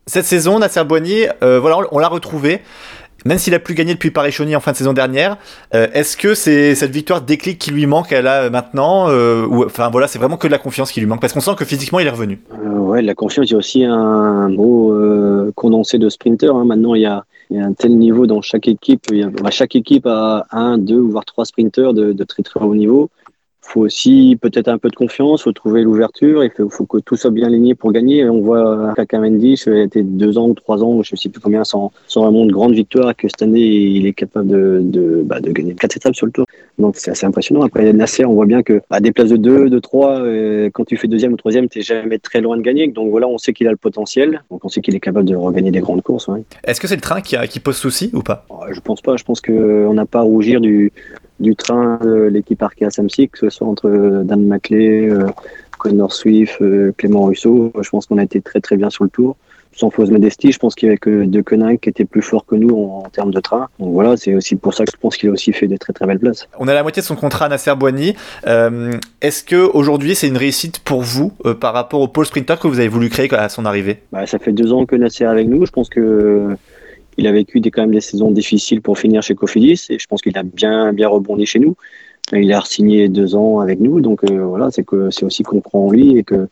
Cette 0.06 0.24
saison, 0.24 0.58
Nasser 0.58 0.84
Boigny, 0.84 1.26
voilà, 1.40 1.78
on 1.90 1.98
l'a 1.98 2.08
retrouvé. 2.08 2.60
Même 3.24 3.38
s'il 3.38 3.54
a 3.54 3.58
plus 3.58 3.74
gagné 3.74 3.94
depuis 3.94 4.10
Paris-Chauny 4.10 4.56
en 4.56 4.60
fin 4.60 4.72
de 4.72 4.76
saison 4.76 4.92
dernière, 4.92 5.36
euh, 5.74 5.86
est-ce 5.92 6.16
que 6.16 6.34
c'est 6.34 6.74
cette 6.74 6.90
victoire 6.90 7.20
déclic 7.20 7.58
qui 7.58 7.70
lui 7.70 7.86
manque 7.86 8.12
elle 8.12 8.26
a 8.26 8.50
maintenant 8.50 9.08
euh, 9.08 9.46
enfin 9.66 9.90
voilà, 9.90 10.06
c'est 10.06 10.18
vraiment 10.18 10.36
que 10.36 10.46
de 10.46 10.52
la 10.52 10.58
confiance 10.58 10.92
qui 10.92 11.00
lui 11.00 11.06
manque 11.06 11.20
parce 11.20 11.32
qu'on 11.32 11.40
sent 11.40 11.54
que 11.56 11.64
physiquement 11.64 12.00
il 12.00 12.06
est 12.06 12.10
revenu. 12.10 12.40
Euh, 12.52 12.78
ouais, 12.78 13.02
la 13.02 13.14
confiance, 13.14 13.48
il 13.48 13.52
y 13.52 13.54
a 13.54 13.58
aussi 13.58 13.84
un 13.84 14.50
euh, 14.50 15.50
condensé 15.54 15.98
de 15.98 16.08
sprinters. 16.08 16.54
hein. 16.54 16.64
Maintenant, 16.64 16.94
il 16.94 17.02
y, 17.02 17.06
a, 17.06 17.24
un 17.52 17.72
tel 17.72 17.96
niveau 17.96 18.26
dans 18.26 18.42
chaque 18.42 18.68
équipe. 18.68 19.06
Chaque 19.50 19.74
équipe 19.74 20.06
a 20.06 20.46
un, 20.52 20.78
deux, 20.78 21.00
voire 21.00 21.24
trois 21.24 21.44
sprinters 21.44 21.92
de, 21.92 22.12
de 22.12 22.24
très 22.24 22.42
très 22.42 22.60
haut 22.60 22.74
niveau. 22.74 23.10
Il 23.70 23.74
faut 23.74 23.80
aussi 23.82 24.36
peut-être 24.42 24.66
un 24.66 24.78
peu 24.78 24.88
de 24.88 24.96
confiance, 24.96 25.44
faut 25.44 25.52
trouver 25.52 25.82
l'ouverture, 25.84 26.42
il 26.42 26.50
faut, 26.50 26.68
faut 26.68 26.86
que 26.86 26.98
tout 26.98 27.14
soit 27.14 27.30
bien 27.30 27.46
aligné 27.46 27.76
pour 27.76 27.92
gagner. 27.92 28.28
On 28.28 28.40
voit 28.40 28.94
Kaka 28.96 29.20
Mendy, 29.20 29.52
il 29.64 29.72
a 29.72 29.82
été 29.84 30.02
deux 30.02 30.38
ans 30.38 30.48
ou 30.48 30.54
trois 30.54 30.82
ans, 30.82 31.04
je 31.04 31.14
ne 31.14 31.16
sais 31.16 31.28
plus 31.28 31.40
combien, 31.40 31.62
sans, 31.62 31.92
sans 32.08 32.22
vraiment 32.24 32.44
de 32.46 32.50
grande 32.52 32.72
victoire, 32.74 33.14
que 33.14 33.28
cette 33.28 33.42
année, 33.42 33.60
il 33.60 34.06
est 34.06 34.12
capable 34.12 34.48
de, 34.48 34.80
de, 34.82 35.22
bah, 35.24 35.38
de 35.40 35.52
gagner 35.52 35.76
quatre 35.76 35.96
étapes 35.96 36.16
sur 36.16 36.26
le 36.26 36.32
tour. 36.32 36.46
Donc 36.80 36.96
c'est 36.96 37.12
assez 37.12 37.26
impressionnant. 37.26 37.62
Après, 37.62 37.92
Nasser, 37.92 38.24
on 38.24 38.32
voit 38.34 38.46
bien 38.46 38.64
que 38.64 38.80
à 38.90 38.98
des 38.98 39.12
places 39.12 39.28
de 39.28 39.36
2, 39.36 39.70
de 39.70 39.78
3, 39.78 40.18
euh, 40.18 40.68
quand 40.72 40.84
tu 40.84 40.96
fais 40.96 41.06
deuxième 41.06 41.34
ou 41.34 41.36
troisième, 41.36 41.68
tu 41.68 41.78
n'es 41.78 41.84
jamais 41.84 42.18
très 42.18 42.40
loin 42.40 42.56
de 42.56 42.62
gagner. 42.62 42.88
Donc 42.88 43.10
voilà, 43.10 43.28
on 43.28 43.38
sait 43.38 43.52
qu'il 43.52 43.68
a 43.68 43.70
le 43.70 43.76
potentiel. 43.76 44.42
Donc 44.50 44.64
on 44.64 44.68
sait 44.68 44.80
qu'il 44.80 44.96
est 44.96 45.00
capable 45.00 45.28
de 45.28 45.36
regagner 45.36 45.70
des 45.70 45.80
grandes 45.80 46.02
courses. 46.02 46.26
ouais. 46.26 46.42
Est-ce 46.64 46.80
que 46.80 46.88
c'est 46.88 46.96
le 46.96 47.00
train 47.02 47.20
qui, 47.20 47.36
a- 47.36 47.46
qui 47.46 47.60
pose 47.60 47.76
souci 47.76 48.10
ou 48.14 48.22
pas? 48.22 48.46
Oh, 48.50 48.64
Je 48.72 48.80
pense 48.80 49.00
pas. 49.00 49.16
Je 49.16 49.22
pense 49.22 49.40
qu'on 49.40 49.94
n'a 49.94 50.06
pas 50.06 50.20
à 50.20 50.22
rougir 50.22 50.60
du, 50.60 50.92
du 51.40 51.56
train 51.56 51.98
de 52.02 52.28
l'équipe 52.30 52.62
Arkea 52.62 52.90
Samsic, 52.90 53.32
que 53.32 53.38
ce 53.38 53.50
soit 53.50 53.66
entre 53.66 53.88
euh, 53.88 54.22
Dan 54.22 54.46
Maclay, 54.46 55.08
euh, 55.08 55.26
Connor 55.78 56.12
Swift, 56.12 56.60
euh, 56.60 56.92
Clément 56.96 57.24
Russo. 57.24 57.72
Je 57.80 57.88
pense 57.88 58.06
qu'on 58.06 58.18
a 58.18 58.22
été 58.22 58.40
très 58.40 58.60
très 58.60 58.76
bien 58.76 58.90
sur 58.90 59.04
le 59.04 59.10
tour. 59.10 59.36
Sans 59.72 59.88
fausse 59.88 60.10
modestie, 60.10 60.50
je 60.50 60.58
pense 60.58 60.74
qu'il 60.74 60.86
y 60.86 60.90
avait 60.90 60.98
que 60.98 61.24
De 61.24 61.40
Koning 61.42 61.78
qui 61.78 61.88
était 61.88 62.04
plus 62.04 62.22
fort 62.22 62.44
que 62.44 62.56
nous 62.56 62.74
en, 62.74 63.04
en 63.06 63.08
termes 63.08 63.30
de 63.30 63.38
train. 63.38 63.68
Donc 63.78 63.92
voilà, 63.92 64.16
c'est 64.16 64.34
aussi 64.34 64.56
pour 64.56 64.74
ça 64.74 64.84
que 64.84 64.90
je 64.92 64.96
pense 65.00 65.16
qu'il 65.16 65.28
a 65.28 65.32
aussi 65.32 65.52
fait 65.52 65.68
de 65.68 65.76
très 65.76 65.92
très 65.92 66.06
belles 66.06 66.18
places. 66.18 66.48
On 66.58 66.66
a 66.66 66.74
la 66.74 66.82
moitié 66.82 67.02
de 67.02 67.06
son 67.06 67.14
contrat 67.14 67.46
à 67.46 67.48
Nasser 67.48 67.72
Boigny. 67.76 68.14
Euh, 68.48 68.90
Est-ce 69.22 69.44
que 69.44 69.70
aujourd'hui 69.72 70.16
c'est 70.16 70.26
une 70.26 70.36
réussite 70.36 70.80
pour 70.80 71.02
vous 71.02 71.32
euh, 71.46 71.54
par 71.54 71.72
rapport 71.72 72.00
au 72.00 72.08
pôle 72.08 72.26
sprinter 72.26 72.58
que 72.58 72.66
vous 72.66 72.80
avez 72.80 72.88
voulu 72.88 73.08
créer 73.10 73.32
à 73.32 73.48
son 73.48 73.64
arrivée? 73.64 74.02
Bah, 74.10 74.26
ça 74.26 74.40
fait 74.40 74.52
deux 74.52 74.72
ans 74.72 74.86
que 74.86 74.96
Nasser 74.96 75.22
est 75.22 75.28
avec 75.28 75.46
nous. 75.46 75.64
Je 75.64 75.70
pense 75.70 75.88
que 75.88 76.48
il 77.20 77.26
a 77.26 77.32
vécu 77.32 77.60
des, 77.60 77.70
quand 77.70 77.82
même 77.82 77.94
des 77.94 78.00
saisons 78.00 78.30
difficiles 78.30 78.80
pour 78.80 78.98
finir 78.98 79.22
chez 79.22 79.34
Cofidis 79.34 79.86
et 79.90 79.98
je 79.98 80.06
pense 80.06 80.22
qu'il 80.22 80.36
a 80.38 80.42
bien 80.42 80.92
bien 80.92 81.08
rebondi 81.08 81.46
chez 81.46 81.58
nous. 81.58 81.76
Il 82.32 82.52
a 82.52 82.62
signé 82.64 83.08
deux 83.08 83.34
ans 83.34 83.60
avec 83.60 83.78
nous, 83.80 84.00
donc 84.00 84.24
euh, 84.24 84.44
voilà, 84.44 84.70
c'est 84.70 84.84
que 84.84 85.10
c'est 85.10 85.24
aussi 85.24 85.42
qu'on 85.42 85.60
croit 85.60 85.80
en 85.80 85.90
lui 85.90 86.16
et 86.16 86.24
que 86.24 86.48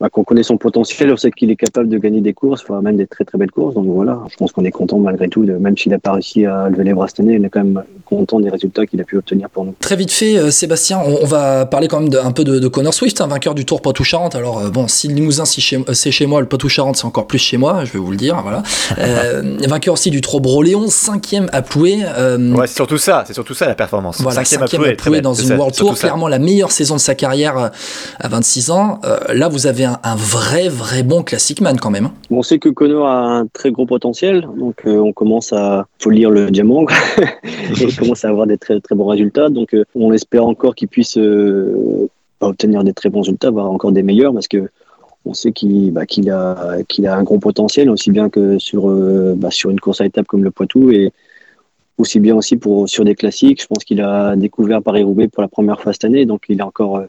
bah, 0.00 0.08
qu'on 0.10 0.24
connaît 0.24 0.42
son 0.42 0.56
potentiel, 0.56 1.12
on 1.12 1.16
sait 1.16 1.30
qu'il 1.30 1.50
est 1.50 1.56
capable 1.56 1.88
de 1.88 1.98
gagner 1.98 2.20
des 2.22 2.32
courses, 2.32 2.64
voire 2.66 2.80
même 2.82 2.96
des 2.96 3.06
très 3.06 3.24
très 3.24 3.36
belles 3.36 3.50
courses. 3.50 3.74
Donc 3.74 3.84
voilà, 3.86 4.18
je 4.30 4.36
pense 4.36 4.50
qu'on 4.52 4.64
est 4.64 4.70
content 4.70 4.98
malgré 4.98 5.28
tout, 5.28 5.44
de, 5.44 5.52
même 5.52 5.76
s'il 5.76 5.92
n'a 5.92 5.98
pas 5.98 6.12
réussi 6.12 6.46
à 6.46 6.68
lever 6.70 6.84
les 6.84 6.94
bras 6.94 7.06
cette 7.08 7.20
année, 7.20 7.36
on 7.40 7.44
est 7.44 7.50
quand 7.50 7.62
même 7.62 7.82
content 8.06 8.40
des 8.40 8.48
résultats 8.48 8.86
qu'il 8.86 9.00
a 9.00 9.04
pu 9.04 9.16
obtenir 9.18 9.48
pour 9.50 9.64
nous. 9.64 9.74
Très 9.80 9.96
vite 9.96 10.10
fait, 10.10 10.36
euh, 10.38 10.50
Sébastien, 10.50 11.00
on, 11.04 11.18
on 11.22 11.26
va 11.26 11.66
parler 11.66 11.86
quand 11.88 12.00
même 12.00 12.08
de- 12.08 12.18
un 12.18 12.32
peu 12.32 12.44
de, 12.44 12.58
de 12.58 12.68
Connor 12.68 12.94
Swift, 12.94 13.20
un 13.20 13.26
vainqueur 13.26 13.54
du 13.54 13.64
Tour 13.66 13.82
Poitou-Charentes. 13.82 14.34
Alors 14.34 14.58
euh, 14.60 14.70
bon, 14.70 14.88
si 14.88 15.06
le 15.08 15.14
Limousin 15.14 15.44
chez- 15.44 15.76
euh, 15.76 15.92
c'est 15.92 16.10
chez 16.10 16.26
moi, 16.26 16.40
le 16.40 16.46
Poitou-Charentes 16.46 16.96
c'est 16.96 17.04
encore 17.06 17.26
plus 17.26 17.38
chez 17.38 17.56
moi, 17.58 17.84
je 17.84 17.92
vais 17.92 17.98
vous 17.98 18.10
le 18.10 18.16
dire. 18.16 18.40
Voilà. 18.42 18.62
Euh, 18.98 19.56
vainqueur 19.68 19.94
aussi 19.94 20.10
du 20.10 20.20
Tour 20.22 20.40
Broléon, 20.40 20.86
cinquième 20.88 21.48
à 21.52 21.62
Ploué. 21.62 21.98
euh, 22.04 22.52
Ouais, 22.54 22.66
c'est 22.66 22.74
surtout 22.76 22.98
ça, 22.98 23.24
c'est 23.26 23.34
surtout 23.34 23.54
ça 23.54 23.66
la 23.66 23.74
performance. 23.74 24.20
Voilà, 24.20 24.44
Cinquième 24.44 24.60
cinquième, 24.66 24.82
à 24.90 24.94
Ploué, 24.94 25.18
à 25.18 25.20
dans 25.20 25.34
une 25.34 25.48
ça, 25.48 25.56
World 25.56 25.74
Tour, 25.76 25.96
ça. 25.96 26.08
clairement 26.08 26.28
la 26.28 26.38
meilleure 26.38 26.72
saison 26.72 26.94
de 26.96 27.00
sa 27.00 27.14
carrière 27.14 27.70
à 28.18 28.28
26 28.28 28.70
ans. 28.70 28.98
Euh, 29.04 29.18
là, 29.34 29.48
vous 29.48 29.66
avez 29.66 29.84
un, 29.84 29.89
un 30.02 30.14
vrai, 30.14 30.68
vrai 30.68 31.02
bon 31.02 31.22
classic 31.22 31.60
man 31.60 31.78
quand 31.78 31.90
même. 31.90 32.06
hein. 32.06 32.14
On 32.30 32.42
sait 32.42 32.58
que 32.58 32.68
Connor 32.68 33.06
a 33.06 33.38
un 33.38 33.46
très 33.46 33.70
gros 33.70 33.86
potentiel, 33.86 34.48
donc 34.56 34.82
euh, 34.86 34.98
on 34.98 35.12
commence 35.12 35.52
à 35.52 35.86
faut 35.98 36.10
lire 36.10 36.30
le 36.30 36.50
diamant 36.50 36.86
et 37.18 37.82
il 37.82 37.96
commence 37.96 38.24
à 38.24 38.28
avoir 38.28 38.46
des 38.46 38.58
très 38.58 38.80
très 38.80 38.94
bons 38.94 39.06
résultats. 39.06 39.48
Donc 39.48 39.74
euh, 39.74 39.84
on 39.94 40.12
espère 40.12 40.44
encore 40.46 40.74
qu'il 40.74 40.88
puisse 40.88 41.16
euh, 41.18 42.08
obtenir 42.40 42.84
des 42.84 42.92
très 42.92 43.08
bons 43.10 43.20
résultats, 43.20 43.50
voire 43.50 43.70
encore 43.70 43.92
des 43.92 44.02
meilleurs, 44.02 44.32
parce 44.32 44.48
que 44.48 44.70
on 45.24 45.34
sait 45.34 45.52
qu'il 45.52 45.92
bah, 45.92 46.02
a 46.02 46.82
qu'il 46.88 47.06
a 47.06 47.16
un 47.16 47.22
gros 47.22 47.38
potentiel, 47.38 47.90
aussi 47.90 48.10
bien 48.10 48.30
que 48.30 48.58
sur 48.58 48.88
euh, 48.88 49.34
bah, 49.36 49.50
sur 49.50 49.70
une 49.70 49.80
course 49.80 50.00
à 50.00 50.06
étapes 50.06 50.26
comme 50.26 50.44
le 50.44 50.50
Poitou 50.50 50.90
et 50.90 51.12
aussi 51.98 52.20
bien 52.20 52.34
aussi 52.34 52.56
pour 52.56 52.88
sur 52.88 53.04
des 53.04 53.14
classiques. 53.14 53.60
Je 53.62 53.66
pense 53.66 53.84
qu'il 53.84 54.00
a 54.00 54.34
découvert 54.36 54.82
Paris-Roubaix 54.82 55.28
pour 55.28 55.42
la 55.42 55.48
première 55.48 55.80
fois 55.80 55.92
cette 55.92 56.04
année, 56.04 56.24
donc 56.24 56.44
il 56.48 56.58
est 56.60 56.62
encore 56.62 57.02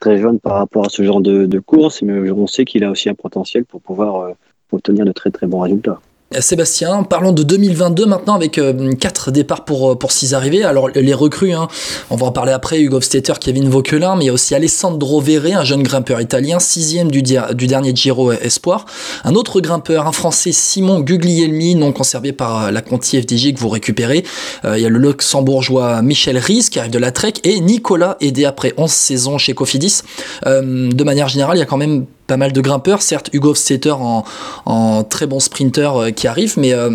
très 0.00 0.18
jeune 0.18 0.38
par 0.38 0.54
rapport 0.54 0.86
à 0.86 0.88
ce 0.88 1.02
genre 1.02 1.20
de, 1.20 1.58
course, 1.58 2.02
mais 2.02 2.30
on 2.30 2.46
sait 2.46 2.64
qu'il 2.64 2.84
a 2.84 2.90
aussi 2.90 3.08
un 3.08 3.14
potentiel 3.14 3.64
pour 3.64 3.80
pouvoir 3.80 4.20
euh, 4.20 4.32
obtenir 4.72 5.04
de 5.04 5.12
très 5.12 5.30
très 5.30 5.46
bons 5.46 5.60
résultats. 5.60 6.00
Euh, 6.34 6.40
Sébastien, 6.40 7.04
parlons 7.04 7.32
de 7.32 7.44
2022 7.44 8.06
maintenant 8.06 8.34
avec 8.34 8.58
euh, 8.58 8.92
quatre 8.94 9.30
départs 9.30 9.64
pour, 9.64 9.92
euh, 9.92 9.94
pour 9.94 10.10
six 10.10 10.34
arrivées. 10.34 10.64
Alors 10.64 10.88
les 10.88 11.14
recrues, 11.14 11.52
hein, 11.52 11.68
on 12.10 12.16
va 12.16 12.26
en 12.26 12.32
parler 12.32 12.52
après, 12.52 12.80
Hugo 12.80 13.00
Stetter, 13.00 13.34
Kevin 13.40 13.68
Vauquelin, 13.68 14.16
mais 14.16 14.24
il 14.24 14.26
y 14.26 14.30
a 14.30 14.32
aussi 14.32 14.54
Alessandro 14.54 15.20
Verre, 15.20 15.58
un 15.58 15.64
jeune 15.64 15.82
grimpeur 15.82 16.20
italien, 16.20 16.58
sixième 16.58 17.10
du, 17.10 17.22
dernier 17.22 17.94
Giro 17.94 18.32
Espoir. 18.32 18.86
Un 19.24 19.34
autre 19.34 19.60
grimpeur, 19.60 20.06
un 20.06 20.12
français, 20.12 20.52
Simon 20.52 21.00
Guglielmi, 21.00 21.74
non 21.74 21.92
conservé 21.92 22.32
par 22.32 22.64
euh, 22.64 22.70
la 22.70 22.80
Conti 22.80 23.20
FDJ 23.20 23.54
que 23.54 23.60
vous 23.60 23.68
récupérez. 23.68 24.24
Euh, 24.64 24.78
il 24.78 24.82
y 24.82 24.86
a 24.86 24.88
le 24.88 24.98
luxembourgeois 24.98 26.02
Michel 26.02 26.38
Ries 26.38 26.68
qui 26.70 26.78
arrive 26.78 26.90
de 26.90 26.98
la 26.98 27.12
Trek 27.12 27.34
et 27.44 27.60
Nicolas 27.60 28.16
aidé 28.20 28.44
après 28.44 28.74
11 28.76 28.90
saisons 28.90 29.38
chez 29.38 29.54
Cofidis. 29.54 30.00
Euh, 30.46 30.90
de 30.90 31.04
manière 31.04 31.28
générale, 31.28 31.56
il 31.56 31.60
y 31.60 31.62
a 31.62 31.66
quand 31.66 31.76
même 31.76 32.06
pas 32.26 32.36
mal 32.36 32.52
de 32.52 32.60
grimpeurs, 32.60 33.02
certes 33.02 33.30
Hugo 33.32 33.54
Stetter 33.54 33.94
en, 33.98 35.04
très 35.04 35.26
bon 35.26 35.40
sprinter 35.40 35.90
euh, 35.96 36.10
qui 36.10 36.26
arrive, 36.26 36.54
mais 36.58 36.72
euh, 36.72 36.90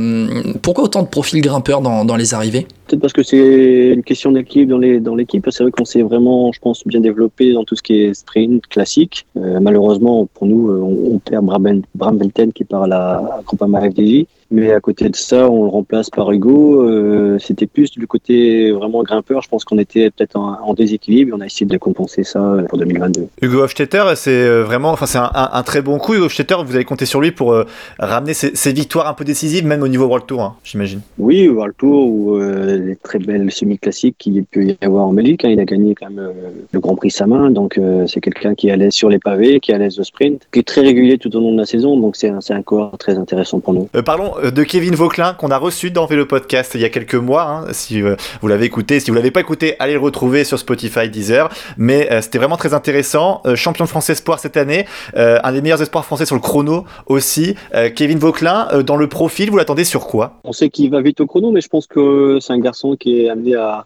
pourquoi 0.62 0.86
autant 0.86 1.02
de 1.04 1.08
profils 1.08 1.42
grimpeurs 1.42 1.82
dans, 1.82 2.16
les 2.16 2.34
arrivées? 2.34 2.68
Peut-être 2.88 3.02
parce 3.02 3.14
que 3.14 3.24
c'est 3.24 3.92
une 3.94 4.04
question 4.04 4.32
d'équipe 4.32 4.68
dans 4.68 5.16
l'équipe. 5.16 5.48
C'est 5.50 5.64
vrai 5.64 5.72
qu'on 5.72 5.86
s'est 5.86 6.02
vraiment, 6.02 6.52
je 6.52 6.60
pense, 6.60 6.86
bien 6.86 7.00
développé 7.00 7.54
dans 7.54 7.64
tout 7.64 7.76
ce 7.76 7.82
qui 7.82 8.02
est 8.02 8.14
sprint 8.14 8.68
classique. 8.68 9.26
Euh, 9.38 9.60
malheureusement, 9.62 10.28
pour 10.34 10.48
nous, 10.48 10.70
on, 10.70 11.20
perd 11.20 11.46
Bram, 11.46 12.18
Belten 12.18 12.52
qui 12.52 12.66
part 12.66 12.84
à 12.84 12.88
la 12.88 13.42
Groupama 13.46 13.82
FDJ. 13.90 14.26
Mais 14.52 14.72
à 14.74 14.80
côté 14.82 15.10
de 15.10 15.16
ça, 15.16 15.50
on 15.50 15.64
le 15.64 15.70
remplace 15.70 16.10
par 16.10 16.32
Hugo. 16.32 16.82
Euh, 16.84 17.38
C'était 17.40 17.68
plus 17.68 17.92
du 17.92 18.06
côté 18.08 18.72
vraiment 18.72 19.02
grimpeur. 19.04 19.42
Je 19.42 19.50
pense 19.50 19.64
qu'on 19.64 19.78
était 19.78 20.10
peut-être 20.12 20.36
en, 20.36 20.58
en 20.64 20.74
déséquilibre. 20.74 21.36
On 21.38 21.42
a 21.42 21.46
essayé 21.46 21.66
de 21.66 21.78
compenser 21.78 22.24
ça 22.24 22.58
pour 22.70 22.78
2022. 22.78 23.28
Hugo 23.42 23.60
Hofstetter, 23.64 24.04
c'est 24.16 24.32
euh, 24.32 24.64
vraiment, 24.64 24.90
enfin 24.92 25.06
c'est 25.06 25.18
un, 25.18 25.32
un- 25.34 25.50
un 25.54 25.64
très 25.64 25.82
bon 25.82 25.98
coup. 26.00 26.14
Hugo 26.14 26.26
Hofstetter, 26.26 26.56
vous 26.66 26.76
avez 26.76 26.84
compté 26.84 27.06
sur 27.06 27.22
lui 27.22 27.32
pour 27.32 27.54
euh, 27.54 27.64
ramener 28.00 28.34
ses, 28.34 28.56
ses 28.56 28.74
victoires 28.74 29.08
un 29.08 29.14
peu 29.14 29.24
décisives, 29.24 29.66
même 29.66 29.84
au 29.84 29.88
niveau 29.88 30.06
World 30.06 30.26
Tour, 30.28 30.42
hein, 30.42 30.56
j'imagine. 30.64 31.02
Oui, 31.18 31.48
voir 31.48 31.68
le 31.68 31.74
tour 31.74 32.08
ou 32.08 32.36
euh, 32.36 32.78
les 32.78 32.96
très 32.96 33.20
belles 33.20 33.50
semi-classiques 33.52 34.16
qu'il 34.18 34.44
peut 34.44 34.64
y 34.64 34.78
avoir 34.82 35.06
en 35.08 35.14
Belgique. 35.14 35.46
hein. 35.46 35.50
Il 35.50 35.60
a 35.60 35.66
gagné 35.66 35.96
quand 35.96 36.10
même 36.10 36.20
euh, 36.20 36.32
le 36.72 36.80
Grand 36.80 36.96
Prix 36.96 37.12
Samin, 37.12 37.52
donc 37.52 37.78
euh, 37.78 38.06
c'est 38.08 38.20
quelqu'un 38.22 38.54
qui 38.56 38.68
est 38.68 38.72
à 38.72 38.76
l'aise 38.76 38.94
sur 38.94 39.10
les 39.10 39.20
pavés, 39.20 39.60
qui 39.60 39.72
est 39.72 39.76
à 39.76 39.78
l'aise 39.78 40.00
au 40.00 40.04
sprint, 40.04 40.42
qui 40.52 40.60
est 40.60 40.68
très 40.68 40.82
régulier 40.82 41.18
tout 41.18 41.34
au 41.36 41.40
long 41.40 41.54
de 41.54 41.58
la 41.58 41.66
saison, 41.66 41.98
donc 42.00 42.16
c'est 42.16 42.30
un, 42.30 42.42
c'est 42.42 42.54
un 42.54 42.62
corps 42.64 42.98
très 42.98 43.18
intéressant 43.18 43.60
pour 43.60 43.74
nous. 43.74 43.88
Euh, 43.96 44.02
parlons 44.02 44.32
euh, 44.41 44.41
de 44.50 44.64
Kevin 44.64 44.96
Vauquelin 44.96 45.34
qu'on 45.34 45.52
a 45.52 45.58
reçu 45.58 45.92
dans 45.92 46.06
Vélo 46.06 46.26
Podcast 46.26 46.72
il 46.76 46.82
y 46.82 46.86
a 46.86 46.90
quelques 46.90 47.16
mois. 47.16 47.44
hein, 47.44 47.66
si 47.72 48.02
euh, 48.02 48.16
vous 48.42 48.48
l'avez 48.48 48.66
écouté, 48.66 49.00
si 49.00 49.12
vous 49.12 49.16
l'avez 49.16 49.32
pas 49.32 49.42
écouté, 49.42 49.76
allez 49.80 49.94
le 49.94 50.00
retrouver 50.00 50.44
sur 50.44 50.58
Spotify, 50.58 51.10
Deezer. 51.10 51.50
Mais 51.78 52.12
euh, 52.12 52.22
c'était 52.22 52.38
vraiment 52.38 52.58
très 52.58 52.74
intéressant. 52.74 53.42
Euh, 53.46 53.56
champion 53.56 53.86
de 53.86 53.90
France 53.90 54.10
Espoir 54.10 54.40
cette 54.40 54.58
année, 54.58 54.86
euh, 55.16 55.38
un 55.44 55.52
des 55.52 55.62
meilleurs 55.62 55.82
espoirs 55.82 56.06
français 56.06 56.26
sur 56.26 56.36
le 56.36 56.42
chrono 56.42 56.86
aussi. 57.06 57.56
Euh, 57.76 57.90
Kevin 57.90 58.18
Vauquelin, 58.18 58.68
euh, 58.74 58.84
dans 58.84 58.98
le 58.98 59.08
profil, 59.08 59.52
vous 59.52 59.58
l'attendez 59.58 59.84
sur 59.84 60.08
quoi? 60.08 60.40
On 60.44 60.54
sait 60.54 60.70
qu'il 60.70 60.90
va 60.90 61.02
vite 61.02 61.22
au 61.22 61.28
chrono, 61.28 61.52
mais 61.52 61.62
je 61.62 61.70
pense 61.70 61.86
que 61.88 62.40
c'est 62.42 62.54
un 62.54 62.60
garçon 62.60 62.96
qui 62.96 63.22
est 63.22 63.30
amené 63.30 63.56
à, 63.56 63.86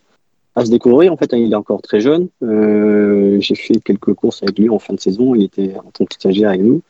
à 0.55 0.65
se 0.65 0.71
découvrir. 0.71 1.11
En 1.11 1.17
fait, 1.17 1.33
hein, 1.33 1.37
il 1.37 1.51
est 1.51 1.55
encore 1.55 1.81
très 1.81 1.99
jeune. 1.99 2.27
Euh, 2.43 3.37
J'ai 3.41 3.55
fait 3.55 3.79
quelques 3.83 4.13
courses 4.13 4.41
avec 4.43 4.57
lui 4.59 4.69
en 4.69 4.79
fin 4.79 4.93
de 4.93 4.99
saison. 4.99 5.35
Il 5.35 5.43
était 5.43 5.73
en 5.77 5.91
tant 5.91 6.05
que 6.05 6.13
stagiaire 6.13 6.49
avec 6.49 6.61
nous. 6.61 6.81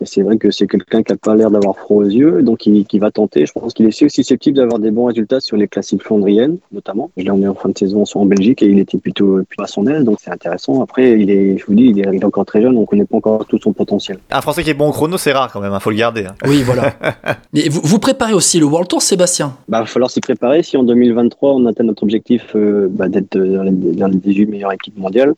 Et 0.00 0.06
c'est 0.06 0.22
vrai 0.22 0.36
que 0.38 0.50
c'est 0.50 0.66
quelqu'un 0.66 1.02
qui 1.02 1.12
a 1.12 1.16
pas 1.16 1.34
l'air 1.34 1.50
d'avoir 1.50 1.76
froid 1.76 1.98
aux 2.04 2.08
yeux, 2.08 2.42
donc 2.42 2.58
qui, 2.58 2.84
qui 2.84 2.98
va 2.98 3.10
tenter. 3.10 3.46
Je 3.46 3.52
pense 3.52 3.72
qu'il 3.72 3.86
est 3.86 3.88
aussi 3.88 4.10
susceptible 4.10 4.56
d'avoir 4.56 4.78
des 4.78 4.90
bons 4.90 5.04
résultats 5.06 5.40
sur 5.40 5.56
les 5.56 5.68
classiques 5.68 6.02
flandriennes, 6.02 6.58
notamment. 6.72 7.10
Je 7.16 7.22
l'ai 7.22 7.30
emmené 7.30 7.48
en 7.48 7.54
fin 7.54 7.68
de 7.68 7.78
saison 7.78 8.04
en 8.14 8.26
Belgique 8.26 8.62
et 8.62 8.66
il 8.66 8.78
était 8.78 8.98
plutôt, 8.98 9.42
plutôt 9.44 9.62
à 9.62 9.66
son 9.66 9.86
aise, 9.86 10.04
donc 10.04 10.18
c'est 10.20 10.30
intéressant. 10.30 10.82
Après, 10.82 11.20
il 11.20 11.30
est, 11.30 11.58
je 11.58 11.64
vous 11.66 11.74
dis, 11.74 11.84
il 11.86 11.98
est, 12.00 12.08
il 12.12 12.20
est 12.20 12.24
encore 12.24 12.44
très 12.44 12.60
jeune, 12.60 12.76
on 12.76 12.84
connaît 12.86 13.04
pas 13.04 13.16
encore 13.16 13.46
tout 13.46 13.58
son 13.62 13.72
potentiel. 13.72 14.18
Un 14.30 14.40
Français 14.40 14.62
qui 14.64 14.70
est 14.70 14.74
bon 14.74 14.88
au 14.88 14.92
chrono, 14.92 15.16
c'est 15.16 15.32
rare 15.32 15.50
quand 15.52 15.60
même, 15.60 15.72
il 15.74 15.80
faut 15.80 15.90
le 15.90 15.96
garder. 15.96 16.24
hein. 16.26 16.34
Oui, 16.46 16.62
voilà. 16.62 16.92
Et 17.54 17.68
vous, 17.68 17.80
vous 17.84 17.98
préparez 17.98 18.34
aussi 18.34 18.58
le 18.58 18.66
World 18.66 18.88
Tour, 18.88 19.00
Sébastien? 19.00 19.56
Bah, 19.68 19.80
va 19.80 19.86
falloir 19.86 20.10
s'y 20.10 20.20
préparer. 20.20 20.62
Si 20.62 20.76
en 20.76 20.82
2023 20.82 21.52
on 21.54 21.66
atteint 21.66 21.84
notre 21.84 22.02
objectif 22.02 22.54
euh, 22.56 22.88
bah, 22.90 23.08
d'être 23.08 23.38
dans 23.38 23.62
les, 23.62 23.70
dans 23.72 24.08
les 24.08 24.16
18 24.16 24.46
meilleures 24.46 24.72
équipes 24.72 24.98
mondiales, 24.98 25.34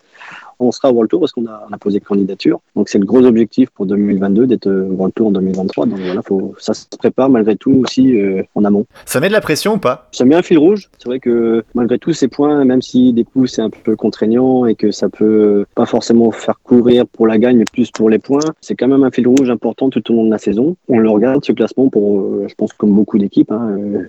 on 0.59 0.73
sera 0.73 0.91
au 0.91 0.95
World 0.95 1.11
Tour 1.11 1.21
parce 1.21 1.33
qu'on 1.33 1.47
a, 1.47 1.67
on 1.69 1.73
a 1.73 1.79
posé 1.79 2.01
candidature. 2.01 2.61
Donc 2.75 2.89
c'est 2.89 2.99
le 2.99 3.07
gros 3.07 3.25
objectif 3.25 3.71
pour 3.71 3.87
2022 3.87 4.47
d'être 4.47 4.67
euh, 4.69 4.89
au 4.89 4.95
World 4.95 5.15
Tour 5.15 5.29
en 5.29 5.33
2023. 5.33 5.87
Donc 5.87 5.99
voilà, 5.99 6.23
faut, 6.23 6.55
ça 6.59 6.75
se 6.75 6.87
prépare 6.99 7.29
malgré 7.31 7.57
tout 7.57 7.73
aussi 7.73 8.19
euh, 8.19 8.43
en 8.55 8.65
amont. 8.65 8.87
Ça 9.05 9.21
met 9.21 9.29
de 9.29 9.33
la 9.33 9.41
pression 9.41 9.75
ou 9.75 9.79
pas? 9.79 10.09
Ça 10.13 10.25
met 10.25 10.35
un 10.35 10.43
fil 10.43 10.59
rouge. 10.59 10.89
C'est 10.99 11.09
vrai 11.09 11.21
que 11.21 11.65
malgré 11.75 11.99
tout 11.99 12.13
ces 12.13 12.29
points, 12.29 12.65
même 12.65 12.83
si 12.83 13.13
des 13.13 13.25
coups 13.25 13.53
c'est 13.53 13.63
un 13.63 13.71
peu 13.71 13.97
contraignant 13.97 14.67
et 14.67 14.75
que 14.75 14.91
ça 14.91 15.09
peut 15.09 15.65
pas 15.75 15.87
forcément 15.87 16.31
faire 16.31 16.61
courir 16.63 17.07
pour 17.07 17.27
la 17.27 17.39
gagne, 17.39 17.59
mais 17.59 17.65
plus 17.71 17.91
pour 17.91 18.11
les 18.11 18.19
points, 18.19 18.41
c'est 18.61 18.75
quand 18.75 18.89
même 18.89 19.05
un 19.05 19.11
fil 19.11 19.29
rouge 19.29 19.51
important 19.51 19.91
tout 19.91 20.11
au 20.13 20.17
long 20.17 20.27
de 20.27 20.31
la 20.31 20.39
saison. 20.39 20.77
On 20.89 20.99
le 20.99 21.11
regarde 21.11 21.45
ce 21.45 21.53
classement 21.53 21.89
pour, 21.89 22.21
euh, 22.21 22.47
je 22.49 22.55
pense 22.55 22.73
comme 22.73 22.93
beaucoup 22.93 23.19
d'équipes. 23.19 23.51
Hein, 23.53 23.77
euh, 23.79 24.03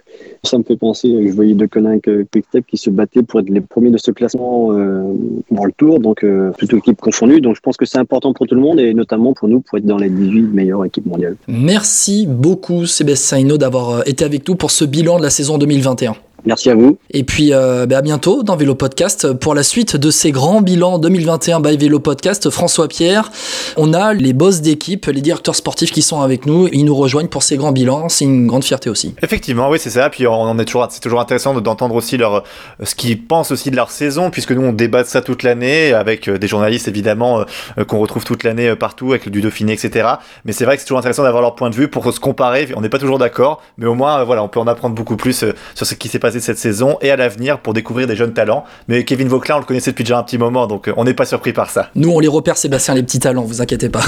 ça 0.44 0.58
me 0.58 0.63
fait 0.63 0.77
penser, 0.77 1.27
je 1.27 1.34
voyais 1.34 1.56
De 1.56 1.66
Koninck, 1.66 2.08
euh, 2.08 2.25
Quickstep 2.32 2.66
qui 2.66 2.77
se 2.77 2.89
battaient 2.89 3.24
pour 3.24 3.39
être 3.39 3.50
les 3.50 3.62
premiers 3.62 3.92
de 3.92 3.98
ce 3.98 4.12
classement 4.12 4.72
euh, 4.72 5.13
dans 5.51 5.66
le 5.66 5.72
Tour, 5.72 6.00
donc 6.00 6.24
euh, 6.38 6.51
toutes 6.58 6.74
équipes 6.74 7.01
confondues. 7.01 7.41
Donc 7.41 7.56
je 7.56 7.62
pense 7.62 7.77
que 7.77 7.86
c'est 7.86 7.98
important 7.98 8.34
pour 8.34 8.48
tout 8.48 8.56
le 8.56 8.62
monde 8.62 8.79
et 8.79 8.94
notamment 8.94 9.34
pour 9.34 9.48
nous 9.48 9.60
pour 9.60 9.77
être 9.77 9.86
dans 9.86 9.98
les 9.98 10.10
18 10.10 10.41
meilleures 10.53 10.86
équipes 10.86 11.06
mondiales. 11.06 11.36
Merci 11.48 12.27
beaucoup, 12.27 12.86
Sébastien 12.86 13.39
Hinault, 13.39 13.58
d'avoir 13.58 13.89
euh, 13.89 14.01
été 14.06 14.25
avec 14.25 14.48
nous 14.48 14.56
pour 14.56 14.72
ce 14.72 14.86
bilan 14.86 15.17
de 15.17 15.24
la 15.24 15.29
saison 15.29 15.58
2021. 15.58 16.15
Merci 16.46 16.70
à 16.70 16.75
vous. 16.75 16.98
Et 17.12 17.24
puis 17.24 17.53
euh, 17.53 17.86
bah, 17.86 17.98
à 17.98 18.01
bientôt 18.01 18.44
dans 18.44 18.56
Vélo 18.56 18.75
Podcast 18.75 19.34
pour 19.34 19.53
la 19.56 19.63
suite 19.63 19.96
de 19.96 20.12
ces 20.12 20.32
grands 20.32 20.62
bilans 20.62 20.98
2021 21.00 21.60
by 21.60 21.75
Vélo 21.77 22.00
Podcast. 22.00 22.50
François 22.50 22.88
Pierre, 22.88 23.32
on 23.75 23.94
a 23.94 24.13
les 24.13 24.34
boss 24.34 24.62
d'équipe, 24.62 25.08
les 25.08 25.22
directeurs 25.22 25.56
sportifs 25.56 25.91
qui 25.91 26.01
sont 26.01 26.22
avec 26.22 26.46
nous, 26.46 26.67
ils 26.72 26.86
nous 26.86 26.96
rejoignent 26.96 27.27
pour 27.27 27.44
ces 27.44 27.58
grands 27.58 27.72
bilans, 27.72 28.08
c'est 28.08 28.25
une 28.25 28.48
grande 28.48 28.63
fierté 28.63 28.89
aussi. 28.89 29.13
Effectivement, 29.22 29.70
oui, 29.70 29.77
c'est 29.79 29.89
ça. 29.89 30.10
Puis 30.10 30.27
on 30.27 30.32
en 30.34 30.58
est 30.60 30.65
toujours, 30.65 30.88
c'est 30.89 31.00
toujours 31.01 31.20
intéressant 31.20 31.53
de- 31.53 31.60
d'entendre 31.60 31.96
aussi 31.96 32.17
leur, 32.17 32.44
ce 32.84 32.96
qu'ils 32.96 33.22
pensent 33.22 33.51
aussi 33.51 33.72
de 33.72 33.75
leur 33.75 33.91
saison, 33.91 34.29
puisque 34.29 34.51
nous 34.51 34.62
on 34.63 34.74
débat 34.74 35.03
de 35.03 35.08
ça 35.08 35.22
toute 35.22 35.44
l'année 35.44 35.91
avec 35.94 36.27
euh, 36.29 36.38
des 36.38 36.48
journalistes 36.48 36.88
évidemment 36.88 37.44
euh, 37.77 37.84
qu'on 37.84 38.00
retrouve 38.00 38.24
toute 38.24 38.44
l'année 38.44 38.75
partout 38.75 39.10
avec 39.10 39.25
le 39.25 39.32
du 39.32 39.41
Dauphiné, 39.41 39.74
etc. 39.74 40.08
Mais 40.46 40.53
c'est 40.53 40.65
vrai 40.65 40.75
que 40.75 40.82
c'est 40.82 40.88
toujours 40.88 41.00
intéressant 41.00 41.24
d'avoir 41.24 41.41
leur 41.41 41.56
point 41.56 41.70
de 41.70 41.75
vue 41.75 41.88
pour 41.88 42.13
se 42.13 42.20
comparer. 42.20 42.67
On 42.75 42.82
n'est 42.82 42.89
pas 42.89 43.00
toujours 43.00 43.17
d'accord, 43.17 43.62
mais 43.77 43.86
au 43.88 43.96
moins 43.96 44.24
voilà, 44.24 44.44
on 44.44 44.48
peut 44.48 44.60
en 44.60 44.67
apprendre 44.67 44.96
beaucoup 44.96 45.17
plus 45.17 45.34
sur 45.75 45.86
ce 45.88 45.94
qui 45.96 46.08
s'est 46.08 46.20
passé 46.20 46.26
cette 46.31 46.57
saison 46.57 46.98
et 47.01 47.12
à 47.12 47.15
l'avenir 47.15 47.60
pour 47.60 47.74
découvrir 47.74 48.07
des 48.07 48.15
jeunes 48.15 48.34
talents. 48.34 48.63
Mais 48.88 49.03
Kevin 49.03 49.27
Vauclin, 49.27 49.55
on 49.55 49.60
le 49.60 49.65
connaissait 49.65 49.91
depuis 49.91 50.03
déjà 50.03 50.19
un 50.19 50.24
petit 50.24 50.38
moment, 50.38 50.67
donc 50.67 50.88
euh, 50.88 50.93
on 50.98 51.03
n'est 51.03 51.13
pas 51.13 51.25
surpris 51.25 51.53
par 51.53 51.69
ça. 51.69 51.89
Nous 51.96 52.10
on 52.10 52.19
les 52.19 52.27
repère 52.27 52.57
Sébastien 52.57 52.93
les 52.93 53.03
petits 53.03 53.19
talents, 53.19 53.43
vous 53.43 53.62
inquiétez 53.62 53.89
pas. 53.89 54.03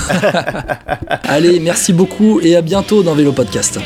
Allez, 1.23 1.59
merci 1.59 1.93
beaucoup 1.93 2.39
et 2.41 2.55
à 2.55 2.61
bientôt 2.61 3.03
dans 3.03 3.15
Vélo 3.15 3.31
Podcast. 3.31 3.79